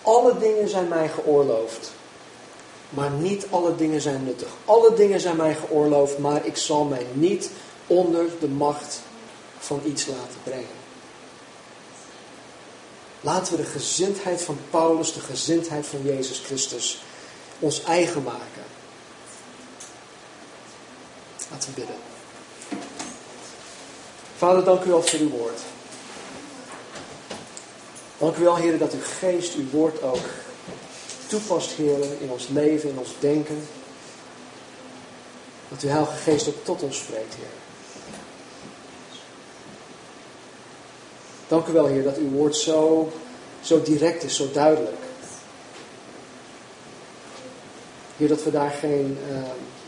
Alle 0.02 0.38
dingen 0.38 0.70
zijn 0.70 0.88
mij 0.88 1.10
geoorloofd, 1.10 1.92
maar 2.90 3.10
niet 3.10 3.48
alle 3.50 3.76
dingen 3.76 4.02
zijn 4.02 4.24
nuttig. 4.24 4.50
Alle 4.66 4.94
dingen 4.94 5.20
zijn 5.20 5.36
mij 5.36 5.56
geoorloofd, 5.56 6.18
maar 6.18 6.46
ik 6.46 6.58
zal 6.58 6.84
mij 6.84 7.06
niet 7.14 7.50
onder 7.88 8.26
de 8.40 8.48
macht 8.48 9.00
van 9.60 9.82
iets 9.86 10.06
laten 10.06 10.40
brengen. 10.44 10.78
Laten 13.22 13.56
we 13.56 13.62
de 13.62 13.70
gezindheid 13.70 14.42
van 14.42 14.58
Paulus, 14.70 15.14
de 15.14 15.20
gezindheid 15.20 15.86
van 15.86 16.04
Jezus 16.04 16.40
Christus, 16.40 17.02
ons 17.60 17.84
eigen 17.84 18.24
maken. 18.24 18.64
Laten 21.52 21.70
we 21.74 21.80
bidden. 21.80 21.96
Vader, 24.38 24.64
dank 24.64 24.84
u 24.84 24.90
wel 24.90 25.04
voor 25.04 25.20
uw 25.20 25.30
woord. 25.30 25.60
Dank 28.20 28.38
u 28.38 28.44
wel, 28.44 28.56
Heer, 28.56 28.78
dat 28.78 28.94
uw 28.94 29.00
geest 29.02 29.56
uw 29.56 29.70
woord 29.70 30.02
ook 30.02 30.26
toepast, 31.28 31.72
Heer, 31.72 32.00
in 32.20 32.30
ons 32.30 32.48
leven, 32.48 32.90
in 32.90 32.98
ons 32.98 33.16
denken. 33.20 33.68
Dat 35.70 35.82
uw 35.82 35.90
Heilige 35.90 36.16
Geest 36.16 36.48
ook 36.48 36.64
tot 36.64 36.82
ons 36.84 36.98
spreekt, 36.98 37.36
Heer. 37.36 37.58
Dank 41.48 41.68
u 41.68 41.72
wel, 41.72 41.86
Heer, 41.86 42.04
dat 42.04 42.18
uw 42.18 42.30
woord 42.30 42.56
zo, 42.56 43.12
zo 43.62 43.82
direct 43.82 44.24
is, 44.24 44.36
zo 44.36 44.52
duidelijk. 44.52 45.04
Heer, 48.18 48.28
dat 48.28 48.44
we 48.44 48.52
daar 48.52 48.72
geen 48.72 49.18
uh, 49.32 49.38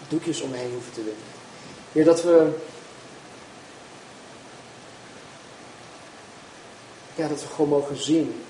doekjes 0.07 0.41
omheen 0.41 0.71
hoeven 0.71 0.93
te 0.93 1.03
winnen. 1.03 1.23
Heer, 1.91 2.05
dat 2.05 2.23
we, 2.23 2.49
ja, 7.15 7.27
dat 7.27 7.41
we 7.41 7.47
gewoon 7.47 7.69
mogen 7.69 8.03
zien 8.03 8.43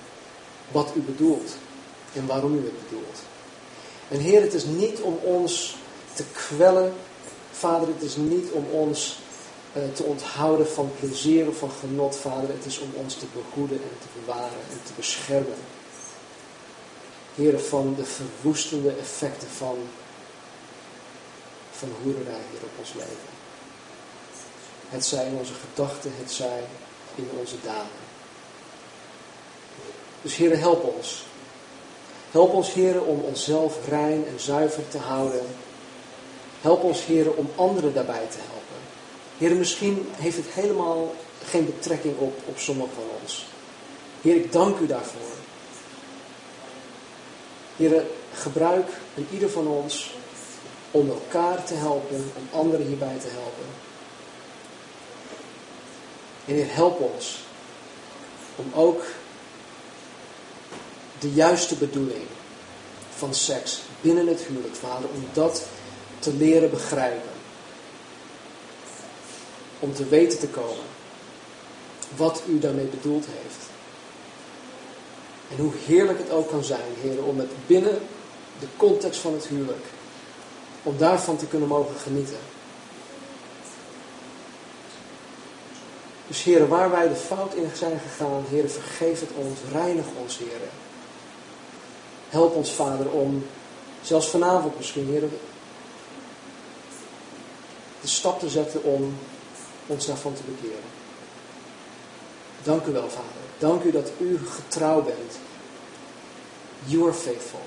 wat 0.71 0.91
u 0.95 0.99
bedoelt 0.99 1.55
en 2.13 2.25
waarom 2.25 2.53
u 2.53 2.63
het 2.63 2.89
bedoelt. 2.89 3.19
En 4.07 4.19
Heer, 4.19 4.41
het 4.41 4.53
is 4.53 4.65
niet 4.65 5.01
om 5.01 5.19
ons 5.21 5.75
te 6.13 6.23
kwellen. 6.33 6.93
Vader, 7.51 7.87
het 7.87 8.01
is 8.01 8.15
niet 8.15 8.51
om 8.51 8.65
ons 8.71 9.19
uh, 9.77 9.83
te 9.93 10.03
onthouden 10.03 10.67
van 10.67 10.91
plezier 10.99 11.47
of 11.47 11.57
van 11.57 11.71
genot, 11.79 12.15
Vader. 12.15 12.49
Het 12.49 12.65
is 12.65 12.79
om 12.79 12.89
ons 12.93 13.15
te 13.15 13.25
behoeden 13.33 13.77
en 13.77 13.97
te 13.99 14.19
bewaren 14.19 14.59
en 14.71 14.79
te 14.85 14.91
beschermen. 14.95 15.57
Heer, 17.35 17.59
van 17.59 17.95
de 17.95 18.05
verwoestende 18.05 18.91
effecten 18.91 19.47
van, 19.47 19.77
van 21.71 21.89
hoererij 22.03 22.41
hier 22.51 22.63
op 22.63 22.79
ons 22.79 22.93
leven. 22.93 23.31
Het 24.89 25.05
zij 25.05 25.25
in 25.25 25.37
onze 25.37 25.53
gedachten, 25.53 26.11
het 26.17 26.31
zij 26.31 26.63
in 27.15 27.29
onze 27.39 27.55
daden. 27.63 28.10
Dus 30.21 30.35
Heer, 30.35 30.57
help 30.57 30.83
ons. 30.97 31.23
Help 32.31 32.53
ons, 32.53 32.73
Heer, 32.73 33.03
om 33.03 33.19
onszelf 33.19 33.87
rein 33.89 34.27
en 34.27 34.39
zuiver 34.39 34.87
te 34.87 34.97
houden. 34.97 35.45
Help 36.61 36.83
ons, 36.83 37.05
Heer, 37.05 37.33
om 37.33 37.49
anderen 37.55 37.93
daarbij 37.93 38.27
te 38.29 38.37
helpen. 38.37 38.81
Heer, 39.37 39.55
misschien 39.55 40.07
heeft 40.15 40.37
het 40.37 40.47
helemaal 40.47 41.15
geen 41.43 41.65
betrekking 41.65 42.17
op, 42.17 42.39
op 42.45 42.57
sommigen 42.57 42.93
van 42.93 43.03
ons. 43.21 43.45
Heer, 44.21 44.35
ik 44.35 44.51
dank 44.51 44.79
u 44.79 44.87
daarvoor. 44.87 45.31
Heer, 47.75 48.03
gebruik 48.33 48.89
in 49.13 49.27
ieder 49.31 49.49
van 49.49 49.67
ons 49.67 50.13
om 50.91 51.09
elkaar 51.09 51.63
te 51.63 51.73
helpen, 51.73 52.31
om 52.37 52.59
anderen 52.59 52.85
hierbij 52.85 53.17
te 53.21 53.27
helpen. 53.27 53.65
En 56.45 56.53
Heer, 56.55 56.73
help 56.73 56.99
ons 56.99 57.39
om 58.55 58.71
ook 58.75 59.03
de 61.21 61.31
juiste 61.31 61.75
bedoeling 61.75 62.23
van 63.15 63.33
seks 63.33 63.81
binnen 64.01 64.27
het 64.27 64.41
huwelijk, 64.41 64.75
Vader, 64.75 65.09
om 65.13 65.25
dat 65.33 65.63
te 66.19 66.33
leren 66.33 66.69
begrijpen. 66.69 67.29
Om 69.79 69.93
te 69.93 70.05
weten 70.05 70.39
te 70.39 70.47
komen 70.47 70.83
wat 72.15 72.43
u 72.47 72.59
daarmee 72.59 72.85
bedoeld 72.85 73.25
heeft. 73.25 73.69
En 75.49 75.57
hoe 75.57 75.71
heerlijk 75.85 76.17
het 76.17 76.31
ook 76.31 76.49
kan 76.49 76.63
zijn, 76.63 76.93
heren, 77.01 77.23
om 77.23 77.39
het 77.39 77.51
binnen 77.67 77.99
de 78.59 78.67
context 78.77 79.19
van 79.19 79.33
het 79.33 79.47
huwelijk, 79.47 79.85
om 80.83 80.97
daarvan 80.97 81.37
te 81.37 81.47
kunnen 81.47 81.67
mogen 81.67 81.95
genieten. 81.95 82.39
Dus 86.27 86.43
heren, 86.43 86.67
waar 86.67 86.91
wij 86.91 87.07
de 87.07 87.15
fout 87.15 87.53
in 87.53 87.69
zijn 87.73 87.99
gegaan, 87.99 88.43
heren, 88.49 88.71
vergeef 88.71 89.19
het 89.19 89.29
ons, 89.35 89.59
reinig 89.71 90.05
ons, 90.21 90.37
heren. 90.37 90.69
Help 92.31 92.55
ons, 92.55 92.71
Vader, 92.71 93.09
om 93.09 93.45
zelfs 94.01 94.27
vanavond 94.27 94.77
misschien, 94.77 95.07
heren, 95.07 95.29
de 98.01 98.07
stap 98.07 98.39
te 98.39 98.49
zetten 98.49 98.83
om 98.83 99.17
ons 99.87 100.05
daarvan 100.05 100.33
te 100.33 100.41
bekeren. 100.43 100.83
Dank 102.63 102.85
u 102.85 102.91
wel, 102.91 103.09
Vader. 103.09 103.41
Dank 103.57 103.83
u 103.83 103.91
dat 103.91 104.11
u 104.17 104.39
getrouw 104.47 105.01
bent. 105.01 105.37
You 106.85 107.03
are 107.03 107.13
faithful. 107.13 107.59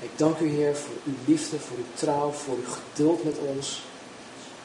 Ik 0.00 0.10
dank 0.16 0.38
u, 0.38 0.48
Heer, 0.48 0.76
voor 0.76 0.94
uw 1.04 1.14
liefde, 1.26 1.58
voor 1.58 1.76
uw 1.76 1.94
trouw, 1.94 2.30
voor 2.30 2.56
uw 2.56 2.70
geduld 2.70 3.24
met 3.24 3.38
ons, 3.38 3.82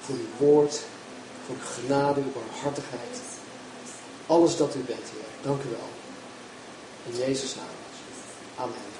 voor 0.02 0.16
uw 0.16 0.46
woord, 0.46 0.82
voor 1.46 1.56
uw 1.56 1.84
genade, 1.84 2.22
uw 2.22 2.32
barmhartigheid. 2.32 3.18
Alles 4.28 4.58
dat 4.58 4.76
u 4.76 4.80
bent, 4.80 5.00
Heer. 5.00 5.52
Dank 5.52 5.64
u 5.64 5.70
wel. 5.70 5.89
In 7.06 7.18
Jezus' 7.18 7.56
naam. 7.56 7.80
Amen. 8.62 8.91